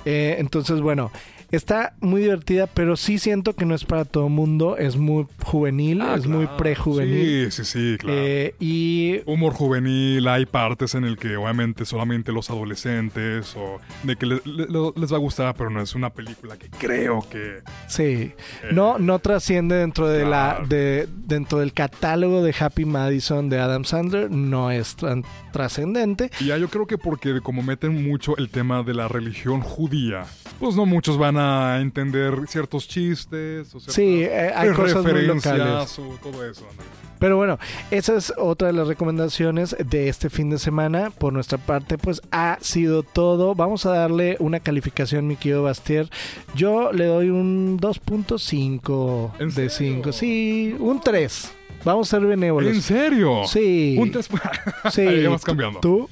[0.06, 1.12] Eh, entonces, bueno,
[1.56, 4.78] está muy divertida, pero sí siento que no es para todo mundo.
[4.78, 7.52] Es muy juvenil, Ah, es muy prejuvenil.
[7.52, 8.18] Sí, sí, sí, claro.
[8.22, 14.16] Eh, y Humor juvenil, hay partes en el que obviamente solamente los adolescentes o de
[14.16, 17.26] que le- le- le- les va a gustar, pero no es una película que creo
[17.30, 18.32] que Sí,
[18.72, 23.86] no, no trasciende dentro de la, de, dentro del catálogo de Happy Madison de Adam
[23.86, 26.32] Sandler, no es tan trascendente.
[26.40, 30.24] Y ya yo creo que porque como meten mucho el tema de la religión judía,
[30.60, 31.43] pues no muchos van a
[31.82, 36.00] entender ciertos chistes o Sí, eh, hay cosas muy locales.
[36.00, 36.62] o todo eso.
[36.62, 37.04] ¿no?
[37.20, 37.58] Pero bueno,
[37.90, 41.10] esa es otra de las recomendaciones de este fin de semana.
[41.10, 43.56] Por nuestra parte, pues ha sido todo.
[43.56, 46.10] Vamos a darle una calificación, mi querido Bastier.
[46.54, 49.94] Yo le doy un 2.5 ¿En de serio?
[50.04, 50.12] 5.
[50.12, 51.52] Sí, un 3.
[51.86, 52.74] Vamos a ser benévolos.
[52.74, 53.44] ¿En serio?
[53.48, 53.96] Sí.
[54.00, 54.30] Un 3.
[54.92, 55.02] Sí.
[55.02, 55.80] Ahí vas cambiando.
[55.80, 56.10] ¿Tú?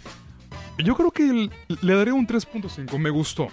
[0.83, 1.49] Yo creo que
[1.81, 2.97] le daré un 3.5.
[2.97, 3.47] Me gustó.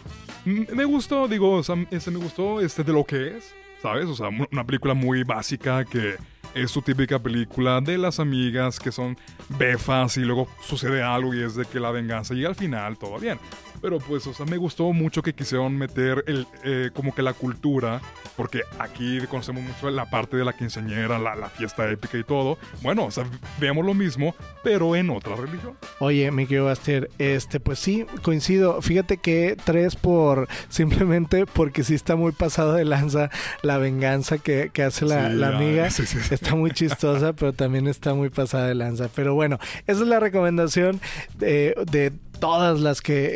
[0.44, 4.06] Me gustó, digo, o este me gustó este de lo que es, ¿sabes?
[4.06, 6.16] O sea, una película muy básica que
[6.54, 9.16] es su típica película de las amigas que son
[9.58, 13.18] befas y luego sucede algo y es de que la venganza llega al final, todo
[13.18, 13.38] bien.
[13.80, 17.32] Pero pues, o sea, me gustó mucho que quisieron meter el, eh, como que la
[17.32, 18.00] cultura,
[18.36, 22.58] porque aquí conocemos mucho la parte de la quinceañera, la, la fiesta épica y todo.
[22.82, 23.24] Bueno, o sea,
[23.60, 25.74] veamos lo mismo, pero en otra religión.
[26.00, 28.82] Oye, mi querido Bastier, este, pues sí, coincido.
[28.82, 33.30] Fíjate que tres por simplemente porque sí está muy pasado de lanza
[33.62, 35.90] la venganza que, que hace la, Sí, la amiga.
[35.90, 36.34] sí, sí, sí.
[36.34, 39.08] Está muy chistosa, pero también está muy pasada de lanza.
[39.14, 41.00] Pero bueno, esa es la recomendación
[41.36, 43.26] de, de todas las que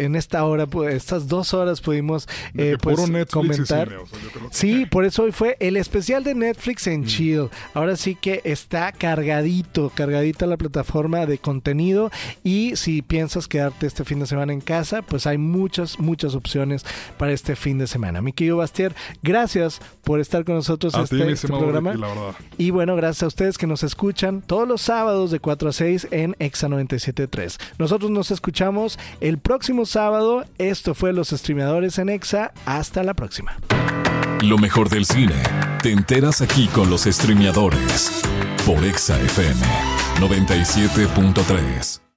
[0.00, 2.96] eh, en esta hora, pues, estas dos horas pudimos eh, pues,
[3.30, 3.88] comentar.
[3.88, 6.90] cine, o sea, Sí, por eso hoy fue el especial de Netflix Mm.
[6.90, 7.48] en Chill.
[7.74, 12.10] Ahora sí que está cargadito, cargadita la plataforma de contenido
[12.44, 16.84] y si piensas quedarte este fin de semana en casa, pues hay muchas, muchas opciones
[17.16, 18.22] para este fin de semana.
[18.22, 21.94] Mi querido Bastier, gracias por estar con nosotros en este, este programa.
[22.56, 26.08] Y bueno, gracias a ustedes que nos escuchan todos los sábados de 4 a 6
[26.10, 27.58] en Exa 97.3.
[27.78, 30.46] Nosotros nos escuchamos el próximo sábado.
[30.56, 32.52] Esto fue Los Streamadores en Exa.
[32.64, 33.58] Hasta la próxima.
[34.40, 35.34] Lo mejor del cine
[35.82, 38.22] te enteras aquí con los streameadores
[38.64, 39.60] por Exa FM
[40.20, 42.00] 97.3.